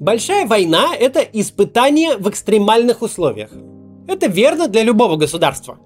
Большая 0.00 0.46
война– 0.46 0.96
это 0.98 1.20
испытание 1.20 2.16
в 2.16 2.26
экстремальных 2.30 3.02
условиях. 3.02 3.50
Это 4.08 4.28
верно 4.28 4.66
для 4.66 4.82
любого 4.82 5.16
государства. 5.16 5.78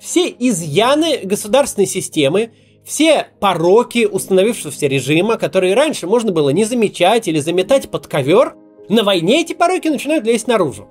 Все 0.00 0.26
изъяны 0.26 1.18
государственной 1.22 1.86
системы, 1.86 2.52
все 2.82 3.26
пороки 3.40 4.06
установившегося 4.10 4.86
режима, 4.86 5.36
которые 5.36 5.74
раньше 5.74 6.06
можно 6.06 6.32
было 6.32 6.48
не 6.48 6.64
замечать 6.64 7.28
или 7.28 7.40
заметать 7.40 7.90
под 7.90 8.06
ковер, 8.06 8.56
на 8.88 9.04
войне 9.04 9.42
эти 9.42 9.52
пороки 9.52 9.88
начинают 9.88 10.24
лезть 10.24 10.48
наружу, 10.48 10.88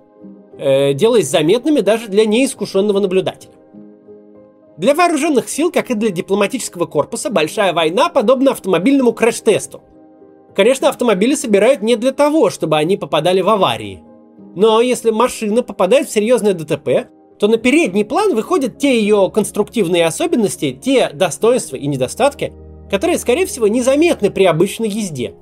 э, 0.60 0.94
делаясь 0.94 1.30
заметными 1.30 1.80
даже 1.80 2.10
для 2.10 2.26
неискушенного 2.26 3.00
наблюдателя. 3.00 3.54
Для 4.78 4.94
вооруженных 4.94 5.50
сил, 5.50 5.72
как 5.72 5.90
и 5.90 5.96
для 5.96 6.12
дипломатического 6.12 6.86
корпуса, 6.86 7.32
большая 7.32 7.74
война 7.74 8.10
подобна 8.10 8.52
автомобильному 8.52 9.14
крэш-тесту. 9.14 9.82
Конечно, 10.56 10.90
автомобили 10.90 11.36
собирают 11.36 11.82
не 11.82 11.96
для 11.96 12.12
того, 12.12 12.50
чтобы 12.50 12.78
они 12.78 12.98
попадали 12.98 13.42
в 13.42 13.50
аварии. 13.50 14.04
Но 14.56 14.82
если 14.82 15.12
машина 15.12 15.64
попадает 15.64 16.10
в 16.10 16.12
серьезное 16.12 16.54
ДТП, 16.54 17.10
то 17.40 17.48
на 17.48 17.58
передний 17.58 18.06
план 18.06 18.36
выходят 18.36 18.78
те 18.78 19.00
ее 19.00 19.32
конструктивные 19.34 20.06
особенности, 20.06 20.78
те 20.80 21.10
достоинства 21.10 21.78
и 21.78 21.88
недостатки, 21.88 22.54
которые, 22.90 23.18
скорее 23.18 23.46
всего, 23.46 23.68
незаметны 23.68 24.30
при 24.30 24.44
обычной 24.44 24.90
езде. 24.90 25.34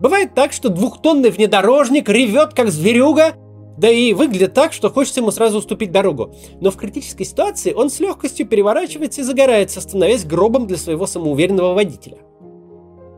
Бывает 0.00 0.34
так, 0.34 0.52
что 0.52 0.70
двухтонный 0.70 1.30
внедорожник 1.30 2.08
ревет 2.08 2.54
как 2.54 2.70
зверюга, 2.70 3.34
да 3.78 3.88
и 3.90 4.12
выглядит 4.12 4.54
так, 4.54 4.72
что 4.72 4.90
хочется 4.90 5.20
ему 5.20 5.30
сразу 5.30 5.58
уступить 5.58 5.92
дорогу. 5.92 6.34
Но 6.60 6.70
в 6.70 6.76
критической 6.76 7.26
ситуации 7.26 7.72
он 7.72 7.90
с 7.90 8.00
легкостью 8.00 8.46
переворачивается 8.46 9.20
и 9.20 9.24
загорается, 9.24 9.80
становясь 9.80 10.24
гробом 10.24 10.66
для 10.66 10.76
своего 10.76 11.06
самоуверенного 11.06 11.74
водителя. 11.74 12.18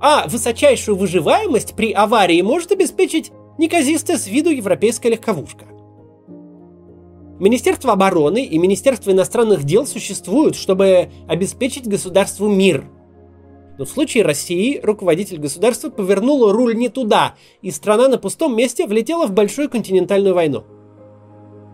А 0.00 0.28
высочайшую 0.28 0.96
выживаемость 0.96 1.74
при 1.74 1.92
аварии 1.92 2.42
может 2.42 2.72
обеспечить 2.72 3.32
неказистая 3.58 4.18
с 4.18 4.26
виду 4.26 4.50
европейская 4.50 5.10
легковушка. 5.10 5.66
Министерство 7.38 7.92
обороны 7.92 8.44
и 8.44 8.58
Министерство 8.58 9.10
иностранных 9.10 9.64
дел 9.64 9.86
существуют, 9.86 10.56
чтобы 10.56 11.10
обеспечить 11.28 11.86
государству 11.86 12.48
мир. 12.48 12.84
Но 13.78 13.84
в 13.84 13.90
случае 13.90 14.24
России 14.24 14.80
руководитель 14.82 15.38
государства 15.38 15.90
повернул 15.90 16.50
руль 16.50 16.74
не 16.74 16.88
туда, 16.88 17.34
и 17.60 17.70
страна 17.70 18.08
на 18.08 18.16
пустом 18.16 18.56
месте 18.56 18.86
влетела 18.86 19.26
в 19.26 19.32
большую 19.32 19.68
континентальную 19.68 20.34
войну. 20.34 20.64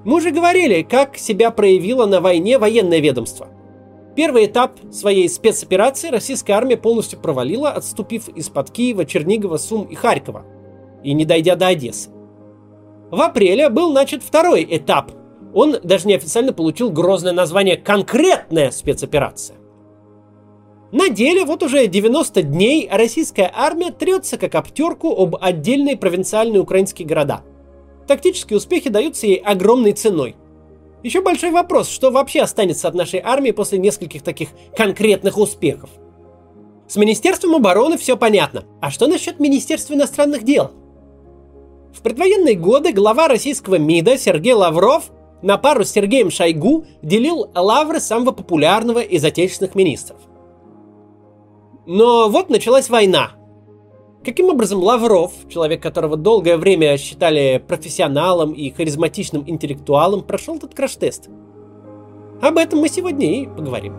Мы 0.04 0.16
уже 0.16 0.32
говорили, 0.32 0.82
как 0.82 1.16
себя 1.16 1.52
проявило 1.52 2.06
на 2.06 2.20
войне 2.20 2.58
военное 2.58 2.98
ведомство. 2.98 3.48
Первый 4.14 4.46
этап 4.46 4.78
своей 4.90 5.28
спецоперации 5.28 6.08
российская 6.08 6.52
армия 6.52 6.76
полностью 6.76 7.18
провалила, 7.18 7.70
отступив 7.70 8.28
из-под 8.28 8.70
Киева, 8.70 9.04
Чернигова, 9.06 9.56
Сум 9.56 9.84
и 9.84 9.94
Харькова, 9.94 10.44
и 11.02 11.14
не 11.14 11.24
дойдя 11.24 11.56
до 11.56 11.68
Одессы. 11.68 12.10
В 13.10 13.20
апреле 13.20 13.68
был 13.68 13.92
начат 13.92 14.22
второй 14.22 14.66
этап– 14.68 15.12
он 15.54 15.76
даже 15.82 16.08
неофициально 16.08 16.52
получил 16.52 16.90
грозное 16.90 17.32
название 17.32 17.76
«конкретная 17.76 18.70
спецоперация». 18.70 19.56
На 20.92 21.08
деле 21.08 21.44
вот 21.44 21.62
уже 21.62 21.86
90 21.86 22.42
дней 22.42 22.88
российская 22.90 23.50
армия 23.54 23.90
трется 23.90 24.36
как 24.36 24.54
обтерку 24.54 25.10
об 25.10 25.36
отдельные 25.40 25.96
провинциальные 25.96 26.60
украинские 26.60 27.08
города. 27.08 27.42
Тактические 28.06 28.58
успехи 28.58 28.90
даются 28.90 29.26
ей 29.26 29.36
огромной 29.36 29.92
ценой. 29.92 30.36
Еще 31.02 31.20
большой 31.20 31.50
вопрос, 31.50 31.88
что 31.88 32.10
вообще 32.10 32.42
останется 32.42 32.88
от 32.88 32.94
нашей 32.94 33.20
армии 33.20 33.50
после 33.50 33.78
нескольких 33.78 34.22
таких 34.22 34.50
конкретных 34.76 35.36
успехов. 35.36 35.90
С 36.86 36.96
Министерством 36.96 37.56
обороны 37.56 37.96
все 37.96 38.16
понятно. 38.16 38.64
А 38.80 38.90
что 38.90 39.06
насчет 39.06 39.40
Министерства 39.40 39.94
иностранных 39.94 40.44
дел? 40.44 40.70
В 41.92 42.02
предвоенные 42.02 42.54
годы 42.54 42.92
глава 42.92 43.28
российского 43.28 43.76
МИДа 43.76 44.16
Сергей 44.16 44.54
Лавров 44.54 45.10
на 45.42 45.58
пару 45.58 45.84
с 45.84 45.90
Сергеем 45.90 46.30
Шойгу 46.30 46.86
делил 47.02 47.50
лавры 47.54 47.98
самого 47.98 48.32
популярного 48.32 49.00
из 49.00 49.24
отечественных 49.24 49.74
министров. 49.74 50.18
Но 51.86 52.28
вот 52.28 52.48
началась 52.48 52.88
война. 52.88 53.32
Каким 54.24 54.50
образом 54.50 54.80
Лавров, 54.80 55.32
человек, 55.48 55.82
которого 55.82 56.16
долгое 56.16 56.56
время 56.56 56.96
считали 56.96 57.62
профессионалом 57.66 58.52
и 58.52 58.70
харизматичным 58.70 59.42
интеллектуалом, 59.48 60.22
прошел 60.22 60.56
этот 60.56 60.74
краш-тест? 60.74 61.28
Об 62.40 62.56
этом 62.56 62.78
мы 62.78 62.88
сегодня 62.88 63.42
и 63.42 63.46
поговорим. 63.46 63.94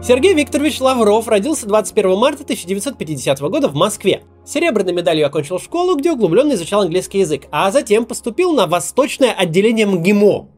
Сергей 0.00 0.34
Викторович 0.34 0.80
Лавров 0.80 1.26
родился 1.26 1.66
21 1.66 2.16
марта 2.16 2.44
1950 2.44 3.40
года 3.40 3.68
в 3.68 3.74
Москве. 3.74 4.22
Серебряной 4.44 4.92
медалью 4.92 5.26
окончил 5.26 5.58
школу, 5.58 5.96
где 5.96 6.12
углубленно 6.12 6.52
изучал 6.52 6.82
английский 6.82 7.20
язык, 7.20 7.46
а 7.50 7.72
затем 7.72 8.04
поступил 8.04 8.52
на 8.52 8.66
восточное 8.66 9.32
отделение 9.32 9.86
МГИМО. 9.86 10.53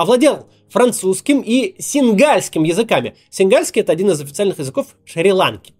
Овладел 0.00 0.46
французским 0.70 1.42
и 1.42 1.74
сингальским 1.78 2.62
языками. 2.62 3.16
Сингальский– 3.28 3.80
это 3.82 3.92
один 3.92 4.10
из 4.10 4.18
официальных 4.18 4.58
языков 4.58 4.96
Шри-Ланки. 5.04 5.74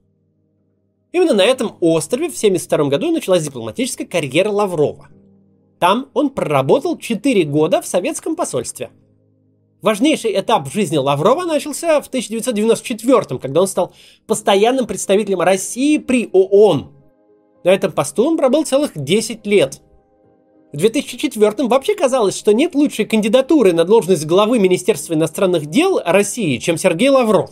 Именно 1.10 1.32
на 1.32 1.42
этом 1.42 1.78
острове 1.80 2.28
в 2.28 2.36
1972 2.36 2.90
году 2.90 3.12
началась 3.12 3.42
дипломатическая 3.42 4.06
карьера 4.06 4.50
Лаврова. 4.50 5.08
Там 5.78 6.10
он 6.12 6.28
проработал 6.28 6.98
4 6.98 7.44
года 7.44 7.80
в 7.80 7.86
советском 7.86 8.36
посольстве– 8.36 8.90
Важнейший 9.80 10.38
этап 10.38 10.68
в 10.68 10.70
жизни 10.74 10.98
Лаврова 10.98 11.46
начался 11.46 12.02
в 12.02 12.08
1994 12.08 13.38
когда 13.38 13.62
он 13.62 13.66
стал 13.66 13.94
постоянным 14.26 14.86
представителем 14.86 15.40
России 15.40 15.96
при 15.96 16.28
ООН. 16.30 16.92
На 17.64 17.70
этом 17.70 17.90
посту 17.90 18.26
он 18.26 18.36
пробыл 18.36 18.66
целых 18.66 18.90
10 18.94 19.46
лет. 19.46 19.80
В 20.72 20.76
2004 20.76 21.66
вообще 21.66 21.96
казалось, 21.96 22.38
что 22.38 22.52
нет 22.54 22.76
лучшей 22.76 23.04
кандидатуры 23.04 23.72
на 23.72 23.84
должность 23.84 24.24
главы 24.24 24.60
Министерства 24.60 25.14
иностранных 25.14 25.66
дел 25.66 26.00
России, 26.04 26.58
чем 26.58 26.76
Сергей 26.76 27.08
Лавров. 27.08 27.50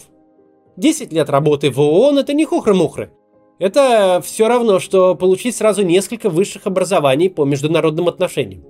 10 0.76 1.12
лет 1.12 1.28
работы 1.28 1.70
в 1.70 1.80
ООН– 1.80 2.18
это 2.20 2.32
не 2.32 2.44
хухры-мухры. 2.44 3.10
Это 3.58 4.22
все 4.24 4.46
равно, 4.46 4.78
что 4.78 5.16
получить 5.16 5.56
сразу 5.56 5.82
несколько 5.82 6.30
высших 6.30 6.68
образований 6.68 7.28
по 7.28 7.44
международным 7.44 8.06
отношениям. 8.06 8.64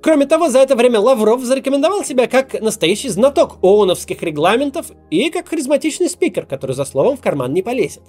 Кроме 0.00 0.26
того, 0.26 0.48
за 0.48 0.60
это 0.60 0.76
время 0.76 1.00
Лавров 1.00 1.42
зарекомендовал 1.42 2.04
себя 2.04 2.28
как 2.28 2.60
настоящий 2.60 3.08
знаток 3.08 3.58
ООНовских 3.62 4.22
регламентов 4.22 4.92
и 5.10 5.28
как 5.30 5.48
харизматичный 5.48 6.08
спикер, 6.08 6.46
который 6.46 6.76
за 6.76 6.84
словом 6.84 7.16
в 7.16 7.20
карман 7.20 7.52
не 7.52 7.62
полезет. 7.62 8.04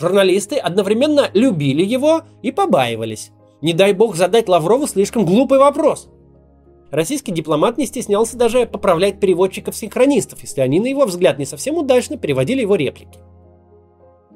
Журналисты 0.00 0.56
одновременно 0.56 1.28
любили 1.34 1.84
его 1.84 2.22
и 2.40 2.50
побаивались. 2.50 3.32
Не 3.62 3.72
дай 3.72 3.92
бог 3.92 4.16
задать 4.16 4.48
Лаврову 4.48 4.86
слишком 4.86 5.24
глупый 5.24 5.58
вопрос. 5.58 6.08
Российский 6.90 7.32
дипломат 7.32 7.78
не 7.78 7.86
стеснялся 7.86 8.36
даже 8.36 8.66
поправлять 8.66 9.18
переводчиков-синхронистов, 9.18 10.42
если 10.42 10.60
они, 10.60 10.80
на 10.80 10.86
его 10.86 11.06
взгляд, 11.06 11.38
не 11.38 11.46
совсем 11.46 11.78
удачно 11.78 12.18
переводили 12.18 12.60
его 12.60 12.74
реплики. 12.74 13.18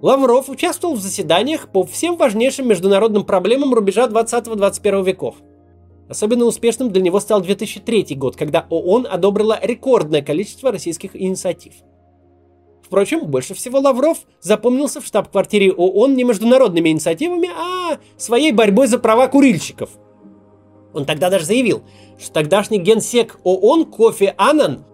Лавров 0.00 0.48
участвовал 0.48 0.94
в 0.94 1.00
заседаниях 1.00 1.68
по 1.70 1.84
всем 1.84 2.16
важнейшим 2.16 2.68
международным 2.68 3.24
проблемам 3.24 3.74
рубежа 3.74 4.06
20-21 4.06 5.04
веков– 5.04 5.36
Особенно 6.08 6.44
успешным 6.44 6.90
для 6.90 7.02
него 7.02 7.18
стал 7.18 7.40
2003 7.40 8.14
год, 8.14 8.36
когда 8.36 8.66
ООН 8.70 9.08
одобрила 9.10 9.58
рекордное 9.60 10.22
количество 10.22 10.70
российских 10.70 11.16
инициатив. 11.16 11.74
Впрочем, 12.86 13.26
больше 13.26 13.52
всего 13.54 13.80
Лавров 13.80 14.18
запомнился 14.40 15.00
в 15.00 15.06
штаб-квартире 15.06 15.72
ООН 15.72 16.14
не 16.14 16.22
международными 16.22 16.90
инициативами, 16.90 17.48
а 17.48 17.98
своей 18.16 18.52
борьбой 18.52 18.86
за 18.86 19.00
права 19.00 19.26
курильщиков. 19.26 19.90
Он 20.94 21.04
тогда 21.04 21.28
даже 21.28 21.46
заявил, 21.46 21.82
что 22.16 22.32
тогдашний 22.32 22.78
генсек 22.78 23.40
ООН 23.42 23.86
Кофи 23.86 24.32
Аннан 24.38 24.84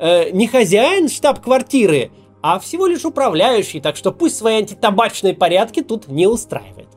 э, 0.00 0.30
не 0.30 0.48
хозяин 0.48 1.08
штаб-квартиры, 1.08 2.10
а 2.42 2.58
всего 2.58 2.88
лишь 2.88 3.04
управляющий, 3.04 3.80
так 3.80 3.94
что 3.94 4.10
пусть 4.10 4.36
свои 4.36 4.56
антитабачные 4.56 5.34
порядки 5.34 5.82
тут 5.82 6.08
не 6.08 6.26
устраивает. 6.26 6.88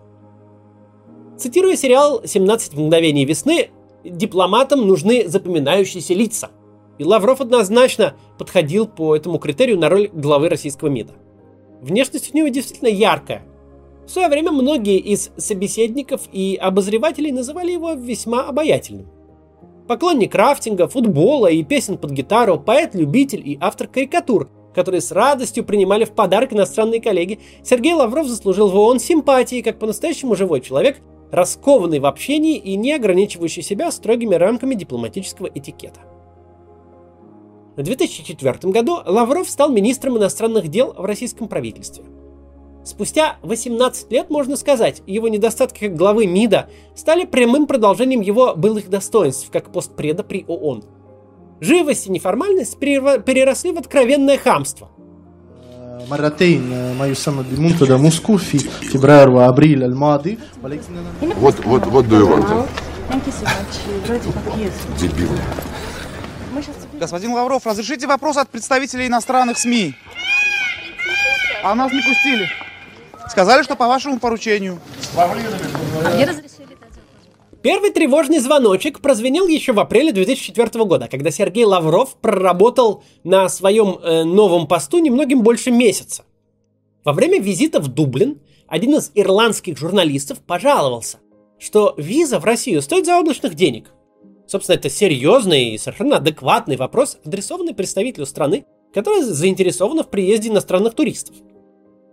Цитируя 1.37 1.75
сериал 1.75 2.23
«17 2.23 2.75
мгновений 2.75 3.23
весны», 3.23 3.69
дипломатам 4.03 4.87
нужны 4.87 5.27
запоминающиеся 5.27 6.15
лица. 6.15 6.49
И 6.99 7.03
Лавров 7.05 7.39
однозначно 7.41 8.15
подходил 8.37 8.85
по 8.85 9.15
этому 9.15 9.39
критерию 9.39 9.79
на 9.79 9.89
роль 9.89 10.09
главы 10.13 10.49
российского 10.49 10.89
МИДа. 10.89 11.13
Внешность 11.81 12.33
у 12.33 12.37
него 12.37 12.49
действительно 12.49 12.89
яркая. 12.89 13.43
В 14.05 14.11
свое 14.11 14.27
время 14.27 14.51
многие 14.51 14.97
из 14.97 15.31
собеседников 15.37 16.23
и 16.33 16.57
обозревателей 16.59 17.31
называли 17.31 17.71
его 17.71 17.93
весьма 17.93 18.43
обаятельным. 18.43 19.07
Поклонник 19.87 20.35
рафтинга, 20.35 20.87
футбола 20.87 21.47
и 21.47 21.63
песен 21.63 21.97
под 21.97 22.11
гитару, 22.11 22.59
поэт-любитель 22.59 23.47
и 23.47 23.57
автор 23.61 23.87
карикатур, 23.87 24.49
которые 24.75 25.01
с 25.01 25.11
радостью 25.11 25.63
принимали 25.63 26.03
в 26.03 26.11
подарок 26.11 26.53
иностранные 26.53 27.01
коллеги, 27.01 27.39
Сергей 27.63 27.93
Лавров 27.93 28.27
заслужил 28.27 28.69
в 28.69 28.75
ООН 28.75 28.99
симпатии 28.99 29.61
как 29.61 29.79
по-настоящему 29.79 30.35
живой 30.35 30.59
человек, 30.59 30.97
раскованный 31.31 31.99
в 31.99 32.05
общении 32.05 32.57
и 32.57 32.75
не 32.75 32.91
ограничивающий 32.91 33.63
себя 33.63 33.89
строгими 33.89 34.35
рамками 34.35 34.75
дипломатического 34.75 35.47
этикета. 35.47 36.01
В 37.78 37.82
2004 37.82 38.72
году 38.72 39.00
Лавров 39.04 39.48
стал 39.48 39.70
министром 39.70 40.18
иностранных 40.18 40.68
дел 40.68 40.94
в 40.96 41.04
российском 41.04 41.48
правительстве. 41.48 42.04
Спустя 42.84 43.36
18 43.42 44.12
лет, 44.12 44.30
можно 44.30 44.56
сказать, 44.56 45.02
его 45.06 45.28
недостатки 45.28 45.88
как 45.88 45.96
главы 45.96 46.26
МИДа 46.26 46.68
стали 46.94 47.24
прямым 47.24 47.66
продолжением 47.66 48.20
его 48.20 48.54
былых 48.54 48.90
достоинств 48.90 49.50
как 49.50 49.72
постпреда 49.72 50.22
при 50.22 50.44
ООН. 50.46 50.84
Живость 51.60 52.06
и 52.06 52.10
неформальность 52.10 52.78
переросли 52.78 53.72
в 53.72 53.78
откровенное 53.78 54.36
хамство – 54.38 54.98
مرتين 56.10 56.94
ما 56.98 57.06
يسمى 57.06 57.44
بمنتدى 57.50 57.96
موسكو 57.96 58.36
في 58.36 58.58
فبراير 58.58 59.30
وابريل 59.30 59.82
الماضي 59.82 60.38
ولكن 60.62 60.82
Вот, 61.40 61.54
вот, 61.64 61.86
вот 61.86 62.04
do 62.06 62.18
you 62.20 62.28
want? 62.28 62.68
Дебил. 65.00 65.28
Господин 66.99 67.31
Лавров, 67.33 67.65
разрешите 67.65 68.07
вопрос 68.07 68.35
от 68.35 68.49
представителей 68.49 69.07
иностранных 69.07 69.57
СМИ? 69.57 69.95
А 71.63 71.73
нас 71.73 71.91
не 71.93 72.01
пустили. 72.01 72.49
Сказали, 73.29 73.63
что 73.63 73.75
по 73.75 73.87
вашему 73.87 74.19
поручению. 74.19 74.79
Мне 75.15 76.25
разрешили 76.25 76.77
Первый 77.61 77.91
тревожный 77.91 78.39
звоночек 78.39 79.01
прозвенел 79.01 79.47
еще 79.47 79.73
в 79.73 79.79
апреле 79.79 80.13
2004 80.13 80.85
года, 80.85 81.09
когда 81.09 81.29
Сергей 81.29 81.65
Лавров 81.65 82.15
проработал 82.15 83.03
на 83.25 83.49
своем 83.49 83.99
э, 84.01 84.23
новом 84.23 84.65
посту 84.65 84.99
немногим 84.99 85.41
больше 85.41 85.69
месяца. 85.69 86.23
Во 87.03 87.11
время 87.11 87.41
визита 87.41 87.81
в 87.81 87.89
Дублин 87.89 88.39
один 88.67 88.95
из 88.95 89.11
ирландских 89.13 89.77
журналистов 89.77 90.39
пожаловался, 90.39 91.17
что 91.59 91.95
виза 91.97 92.39
в 92.39 92.45
Россию 92.45 92.81
стоит 92.81 93.05
заоблачных 93.05 93.55
денег. 93.55 93.91
Собственно, 94.49 94.77
это 94.77 94.89
серьезный 94.89 95.75
и 95.75 95.77
совершенно 95.77 96.17
адекватный 96.17 96.75
вопрос, 96.75 97.19
адресованный 97.23 97.75
представителю 97.75 98.25
страны, 98.25 98.65
которая 98.91 99.21
заинтересована 99.21 100.01
в 100.01 100.09
приезде 100.09 100.49
иностранных 100.49 100.95
туристов. 100.95 101.35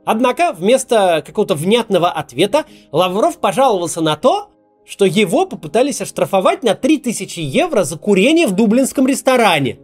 Однако, 0.05 0.53
вместо 0.53 1.23
какого-то 1.27 1.55
внятного 1.55 2.11
ответа, 2.11 2.67
Лавров 2.93 3.39
пожаловался 3.39 4.03
на 4.03 4.17
то, 4.17 4.51
что 4.85 5.07
его 5.07 5.47
попытались 5.47 6.03
оштрафовать 6.03 6.63
на 6.63 6.75
3000 6.75 7.41
евро 7.41 7.85
за 7.85 7.97
курение 7.97 8.47
в 8.47 8.53
дублинском 8.53 9.07
ресторане. 9.07 9.79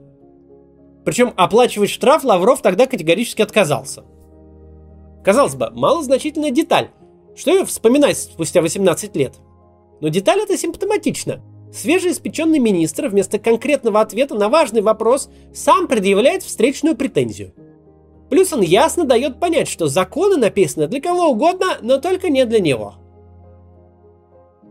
Причем 1.06 1.32
оплачивать 1.36 1.88
штраф 1.88 2.22
Лавров 2.22 2.60
тогда 2.60 2.86
категорически 2.86 3.40
отказался. 3.40 4.04
Казалось 5.24 5.54
бы, 5.54 5.70
малозначительная 5.70 6.50
деталь. 6.50 6.90
Что 7.34 7.50
ее 7.50 7.64
вспоминать 7.64 8.18
спустя 8.18 8.60
18 8.60 9.16
лет? 9.16 9.36
Но 10.02 10.08
деталь 10.08 10.40
эта 10.40 10.58
симптоматична. 10.58 11.40
Свежеиспеченный 11.72 12.58
министр 12.58 13.08
вместо 13.08 13.38
конкретного 13.38 14.00
ответа 14.00 14.34
на 14.34 14.48
важный 14.48 14.82
вопрос 14.82 15.30
сам 15.54 15.88
предъявляет 15.88 16.42
встречную 16.42 16.96
претензию. 16.96 17.52
Плюс 18.28 18.52
он 18.52 18.60
ясно 18.60 19.04
дает 19.04 19.40
понять, 19.40 19.68
что 19.68 19.86
законы 19.86 20.36
написаны 20.36 20.86
для 20.86 21.00
кого 21.00 21.28
угодно, 21.30 21.78
но 21.82 21.98
только 21.98 22.30
не 22.30 22.44
для 22.44 22.60
него– 22.60 22.94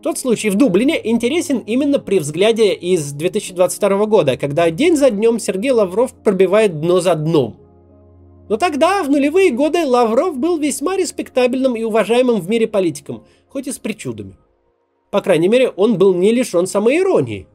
тот 0.02 0.18
случай 0.18 0.50
в 0.50 0.56
Дублине 0.56 1.00
интересен 1.12 1.60
именно 1.60 2.00
при 2.00 2.18
взгляде 2.18 2.74
из 2.74 3.12
2022 3.12 4.06
года, 4.08 4.36
когда 4.36 4.72
день 4.72 4.98
за 4.98 5.12
днем 5.12 5.40
Сергей 5.40 5.70
Лавров 5.70 6.14
пробивает 6.14 6.82
дно 6.82 7.02
за 7.02 7.14
дном. 7.14 7.58
Но 8.50 8.58
тогда, 8.58 9.04
в 9.04 9.12
нулевые 9.12 9.52
годы, 9.52 9.86
Лавров 9.86 10.38
был 10.40 10.58
весьма 10.58 10.98
респектабельным 10.98 11.76
и 11.76 11.84
уважаемым 11.84 12.42
в 12.42 12.50
мире 12.50 12.68
политиком, 12.68 13.26
хоть 13.48 13.68
и 13.68 13.72
с 13.72 13.78
причудами. 13.78 14.38
По 15.12 15.22
крайней 15.22 15.50
мере, 15.50 15.70
он 15.70 15.98
был 15.98 16.14
не 16.14 16.32
лишен 16.32 16.66
самоиронии. 16.66 17.48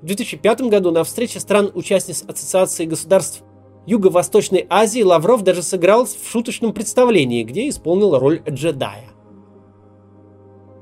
В 0.00 0.06
2005 0.06 0.62
году 0.62 0.90
на 0.90 1.04
встрече 1.04 1.38
стран-участниц 1.38 2.24
Ассоциации 2.26 2.86
государств 2.86 3.42
Юго-Восточной 3.86 4.66
Азии 4.70 5.02
Лавров 5.02 5.42
даже 5.42 5.62
сыграл 5.62 6.06
в 6.06 6.30
шуточном 6.30 6.72
представлении, 6.72 7.44
где 7.44 7.68
исполнил 7.68 8.18
роль 8.18 8.42
джедая. 8.48 9.10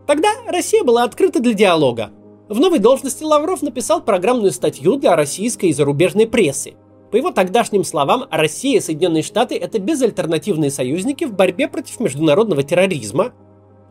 Тогда 0.07 0.29
Россия 0.49 0.85
была 0.85 1.05
открыта 1.05 1.41
для 1.41 1.53
диалога. 1.53 2.11
В 2.49 2.59
новой 2.59 2.79
должности 2.79 3.23
Лавров 3.23 3.63
написал 3.63 4.03
программную 4.03 4.53
статью 4.53 4.97
для 4.97 5.17
российской 5.17 5.67
и 5.67 5.73
зарубежной 5.73 6.27
прессы. 6.27 6.75
По 7.11 7.17
его 7.17 7.31
тогдашним 7.31 7.85
словам, 7.85 8.27
Россия 8.31 8.79
и 8.79 8.81
Соединенные 8.81 9.23
Штаты– 9.23 9.57
это 9.57 9.81
безальтернативные 9.81 10.71
союзники 10.71 11.25
в 11.25 11.33
борьбе 11.33 11.69
против 11.69 11.99
международного 12.01 12.63
терроризма. 12.63 13.33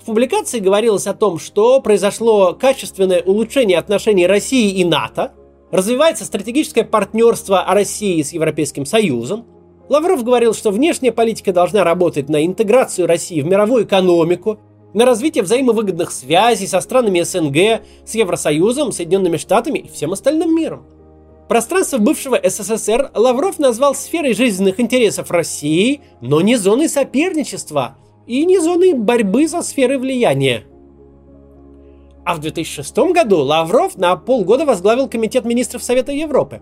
В 0.01 0.06
публикации 0.06 0.60
говорилось 0.60 1.07
о 1.07 1.13
том, 1.13 1.40
что 1.40 1.81
произошло 1.81 2.54
качественное 2.54 3.22
улучшение 3.22 3.78
отношений 3.78 4.28
России 4.28 4.72
и 4.72 4.86
НАТО, 4.86 5.34
развивается 5.72 6.25
стратегическое 6.25 6.84
партнерство 6.84 7.66
России 7.68 8.22
с 8.22 8.31
Европейским 8.31 8.86
Союзом. 8.86 9.46
Лавров 9.90 10.24
говорил, 10.24 10.54
что 10.54 10.72
внешняя 10.72 11.12
политика 11.12 11.51
должна 11.51 11.84
работать 11.84 12.30
на 12.30 12.46
интеграцию 12.46 13.07
России 13.07 13.42
в 13.42 13.46
мировую 13.46 13.86
экономику, 13.86 14.60
на 14.94 15.06
развитие 15.06 15.44
взаимовыгодных 15.44 16.12
связей 16.12 16.66
со 16.66 16.80
странами 16.80 17.22
СНГ, 17.22 17.84
с 18.06 18.16
Евросоюзом, 18.16 18.92
Соединенными 18.92 19.38
Штатами 19.38 19.80
и 19.80 19.90
всем 19.90 20.13
остальным 20.13 20.56
миром. 20.56 20.86
Пространство 21.48 21.98
бывшего 21.98 22.40
СССР 22.42 23.12
Лавров 23.16 23.60
назвал 23.60 23.95
сферой 23.95 24.34
жизненных 24.34 24.80
интересов 24.80 25.30
России, 25.30 26.02
но 26.22 26.42
не 26.42 26.56
зоной 26.56 26.88
соперничества 26.88 27.98
и 28.30 28.46
не 28.46 28.60
зоной 28.60 28.94
борьбы 28.94 29.48
за 29.48 29.64
сферы 29.64 29.98
влияния. 29.98 30.64
А 32.24 32.36
в 32.36 32.40
2006 32.40 32.96
году 33.12 33.40
Лавров 33.40 33.98
на 33.98 34.16
полгода 34.16 34.66
возглавил 34.66 35.10
Комитет 35.10 35.46
министров 35.46 35.81
Совета 35.81 36.12
Европы. 36.12 36.62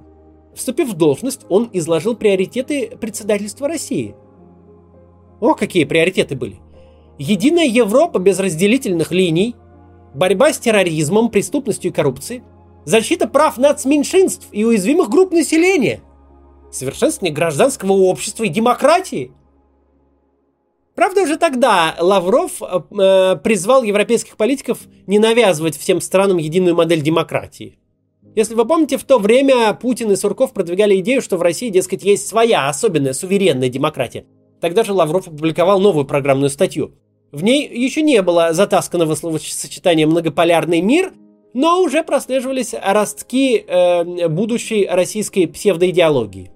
Вступив 0.56 0.88
в 0.88 0.94
должность, 0.94 1.42
он 1.50 1.70
изложил 1.74 2.16
приоритеты 2.16 2.98
председательства 3.02 3.68
России. 3.68 4.16
О, 5.42 5.56
какие 5.56 5.84
приоритеты 5.84 6.38
были! 6.38 6.56
Единая 7.18 7.66
Европа 7.66 8.18
без 8.20 8.40
разделительных 8.40 9.12
линий, 9.12 9.56
борьба 10.14 10.54
с 10.54 10.60
терроризмом, 10.60 11.30
преступностью 11.30 11.92
и 11.92 11.94
коррупцией, 11.94 12.44
защита 12.86 13.28
прав 13.28 13.58
нацменьшинств 13.58 14.48
и 14.54 14.64
уязвимых 14.64 15.10
групп 15.10 15.34
населения, 15.34 16.00
совершенствование 16.72 17.36
гражданского 17.36 17.92
общества 17.92 18.46
и 18.46 18.50
демократии. 18.50 19.34
Правда, 20.98 21.22
уже 21.22 21.38
тогда 21.38 21.96
Лавров 21.98 22.62
э, 22.62 23.38
призвал 23.42 23.84
европейских 23.84 24.36
политиков 24.36 24.80
не 25.06 25.20
навязывать 25.20 25.78
всем 25.78 26.02
странам 26.02 26.38
единую 26.38 26.76
модель 26.76 27.02
демократии. 27.02 27.80
Если 28.36 28.54
вы 28.54 28.66
помните, 28.66 28.98
в 28.98 29.06
то 29.06 29.18
время 29.18 29.74
Путин 29.74 30.12
и 30.12 30.18
Сурков 30.18 30.52
продвигали 30.52 31.00
идею, 31.00 31.22
что 31.22 31.38
в 31.38 31.42
России, 31.42 31.70
дескать, 31.70 32.04
есть 32.04 32.28
своя 32.28 32.68
особенная 32.68 33.14
суверенная 33.14 33.70
демократия. 33.70 34.26
Тогда 34.60 34.84
же 34.84 34.92
Лавров 34.92 35.30
опубликовал 35.30 35.80
новую 35.80 36.04
программную 36.04 36.50
статью– 36.50 36.92
в 37.32 37.44
ней 37.44 37.68
еще 37.68 38.02
не 38.02 38.22
было 38.22 38.54
затасканного 38.54 39.16
словосочетания 39.16 40.08
«многополярный 40.08 40.82
мир», 40.82 41.12
но 41.54 41.82
уже 41.82 42.04
прослеживались 42.04 42.74
ростки 42.74 43.58
э, 43.58 44.28
будущей 44.30 44.88
российской 44.88 45.46
псевдоидеологии. 45.46 46.52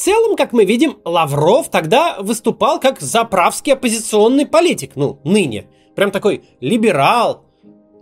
Целом, 0.00 0.34
как 0.34 0.54
мы 0.54 0.64
видим, 0.64 0.96
Лавров 1.04 1.70
тогда 1.70 2.16
выступал 2.20 2.80
как 2.80 3.02
заправский 3.02 3.74
оппозиционный 3.74 4.46
политик, 4.46 4.92
ну, 4.94 5.20
ныне. 5.24 5.66
Прям 5.94 6.10
такой 6.10 6.42
либерал, 6.60 7.44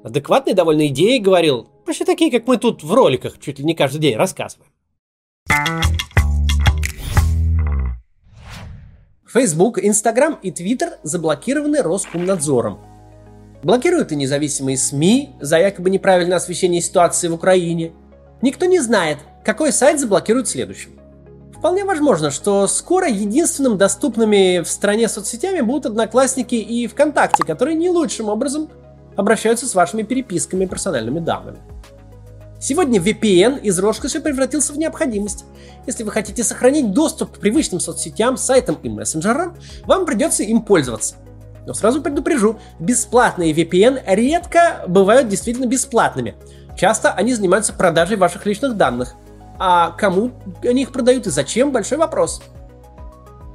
адекватные 0.04 0.54
довольно 0.54 0.86
идеи 0.86 1.18
говорил, 1.18 1.66
почти 1.84 2.04
такие, 2.04 2.30
как 2.30 2.46
мы 2.46 2.56
тут 2.56 2.84
в 2.84 2.94
роликах 2.94 3.40
чуть 3.40 3.58
ли 3.58 3.64
не 3.64 3.74
каждый 3.74 3.98
день 3.98 4.16
рассказываем. 4.16 4.70
Facebook, 9.26 9.78
Instagram 9.78 10.38
и 10.40 10.52
Twitter 10.52 11.00
заблокированы 11.02 11.82
Роскомнадзором. 11.82 12.78
Блокируют 13.64 14.12
и 14.12 14.16
независимые 14.16 14.76
СМИ 14.76 15.30
за 15.40 15.58
якобы 15.58 15.90
неправильное 15.90 16.36
освещение 16.36 16.80
ситуации 16.80 17.26
в 17.26 17.34
Украине. 17.34 17.90
Никто 18.40 18.66
не 18.66 18.78
знает, 18.78 19.18
какой 19.44 19.72
сайт 19.72 19.98
заблокируют 19.98 20.46
следующим. 20.46 20.97
Вполне 21.58 21.84
возможно, 21.84 22.30
что 22.30 22.68
скоро 22.68 23.08
единственным 23.08 23.76
доступными 23.76 24.62
в 24.62 24.68
стране 24.68 25.08
соцсетями 25.08 25.60
будут 25.60 25.86
Одноклассники 25.86 26.54
и 26.54 26.86
ВКонтакте, 26.86 27.42
которые 27.42 27.74
не 27.76 27.90
лучшим 27.90 28.28
образом 28.28 28.70
обращаются 29.16 29.66
с 29.66 29.74
вашими 29.74 30.02
переписками 30.02 30.64
и 30.64 30.68
персональными 30.68 31.18
данными. 31.18 31.58
Сегодня 32.60 33.00
VPN 33.00 33.60
из 33.60 33.78
роскоши 33.78 34.20
превратился 34.20 34.72
в 34.72 34.78
необходимость. 34.78 35.44
Если 35.86 36.04
вы 36.04 36.12
хотите 36.12 36.44
сохранить 36.44 36.92
доступ 36.92 37.36
к 37.36 37.40
привычным 37.40 37.80
соцсетям, 37.80 38.36
сайтам 38.36 38.78
и 38.82 38.88
мессенджерам, 38.88 39.56
вам 39.84 40.06
придется 40.06 40.44
им 40.44 40.62
пользоваться. 40.62 41.16
Но 41.66 41.74
сразу 41.74 42.00
предупрежу, 42.00 42.58
бесплатные 42.78 43.52
VPN 43.52 44.02
редко 44.06 44.84
бывают 44.86 45.28
действительно 45.28 45.66
бесплатными. 45.66 46.36
Часто 46.76 47.12
они 47.12 47.34
занимаются 47.34 47.72
продажей 47.72 48.16
ваших 48.16 48.46
личных 48.46 48.76
данных. 48.76 49.14
А 49.58 49.90
кому 49.90 50.30
они 50.62 50.82
их 50.82 50.92
продают 50.92 51.26
и 51.26 51.30
зачем– 51.30 51.72
большой 51.72 51.98
вопрос. 51.98 52.40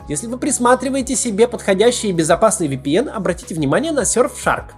Если 0.09 0.27
вы 0.27 0.37
присматриваете 0.37 1.15
себе 1.15 1.47
подходящий 1.47 2.09
и 2.09 2.13
безопасный 2.13 2.67
VPN, 2.67 3.09
обратите 3.09 3.55
внимание 3.55 3.93
на 3.93 4.01
Surfshark. 4.01 4.71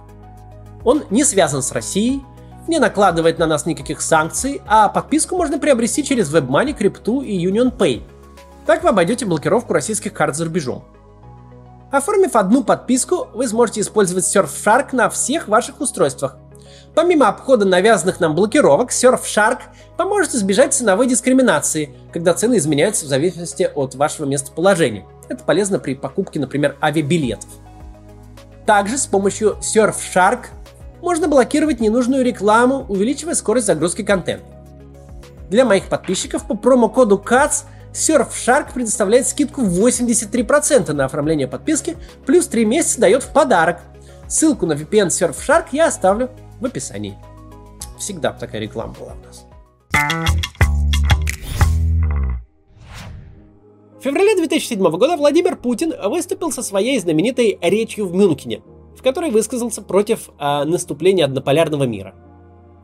Он 0.84 1.02
не 1.10 1.24
связан 1.24 1.62
с 1.62 1.72
Россией, 1.72 2.22
не 2.68 2.78
накладывает 2.78 3.38
на 3.38 3.46
нас 3.46 3.66
никаких 3.66 4.02
санкций, 4.02 4.62
а 4.66 4.88
подписку 4.88 5.36
можно 5.36 5.58
приобрести 5.58 6.04
через 6.04 6.32
WebMoney, 6.32 6.74
Крипту 6.74 7.22
и 7.22 7.44
UnionPay. 7.44 8.02
Так 8.66 8.84
вы 8.84 8.90
обойдете 8.90 9.26
блокировку 9.26 9.72
российских 9.72 10.12
карт 10.12 10.36
за 10.36 10.44
рубежом. 10.44 10.84
Оформив 11.90 12.36
одну 12.36 12.62
подписку, 12.62 13.28
вы 13.32 13.48
сможете 13.48 13.80
использовать 13.80 14.24
Surfshark 14.24 14.88
на 14.92 15.08
всех 15.08 15.48
ваших 15.48 15.80
устройствах. 15.80 16.36
Помимо 16.94 17.28
обхода 17.28 17.64
навязанных 17.64 18.20
нам 18.20 18.34
блокировок, 18.34 18.90
Surfshark 18.90 19.58
поможет 19.96 20.34
избежать 20.34 20.72
ценовой 20.72 21.06
дискриминации, 21.06 21.94
когда 22.12 22.34
цены 22.34 22.56
изменяются 22.56 23.04
в 23.04 23.08
зависимости 23.08 23.70
от 23.74 23.94
вашего 23.94 24.26
местоположения. 24.26 25.04
Это 25.28 25.44
полезно 25.44 25.78
при 25.78 25.94
покупке, 25.94 26.40
например, 26.40 26.76
авиабилетов. 26.80 27.50
Также 28.64 28.98
с 28.98 29.06
помощью 29.06 29.58
Surfshark 29.60 30.46
можно 31.00 31.28
блокировать 31.28 31.80
ненужную 31.80 32.24
рекламу, 32.24 32.86
увеличивая 32.88 33.34
скорость 33.34 33.66
загрузки 33.66 34.02
контента. 34.02 34.46
Для 35.50 35.64
моих 35.64 35.84
подписчиков 35.84 36.46
по 36.46 36.56
промокоду 36.56 37.22
CATS 37.24 37.64
Surfshark 37.92 38.74
предоставляет 38.74 39.26
скидку 39.26 39.62
в 39.62 39.86
83% 39.86 40.92
на 40.92 41.04
оформление 41.04 41.46
подписки, 41.46 41.96
плюс 42.26 42.46
3 42.48 42.64
месяца 42.64 43.00
дает 43.00 43.22
в 43.22 43.28
подарок. 43.28 43.78
Ссылку 44.28 44.66
на 44.66 44.72
VPN 44.72 45.08
Surfshark 45.08 45.66
я 45.72 45.86
оставлю 45.86 46.30
в 46.60 46.64
описании. 46.64 47.16
Всегда 47.98 48.32
такая 48.32 48.60
реклама 48.60 48.94
была 48.98 49.14
у 49.14 49.26
нас. 49.26 49.46
В 53.98 54.02
феврале 54.02 54.36
2007 54.36 54.78
года 54.78 55.16
Владимир 55.16 55.56
Путин 55.56 55.92
выступил 56.08 56.52
со 56.52 56.62
своей 56.62 56.98
знаменитой 56.98 57.58
речью 57.60 58.06
в 58.06 58.14
Мюнхене, 58.14 58.62
в 58.96 59.02
которой 59.02 59.30
высказался 59.30 59.82
против 59.82 60.30
э, 60.38 60.64
наступления 60.64 61.24
однополярного 61.24 61.84
мира. 61.84 62.14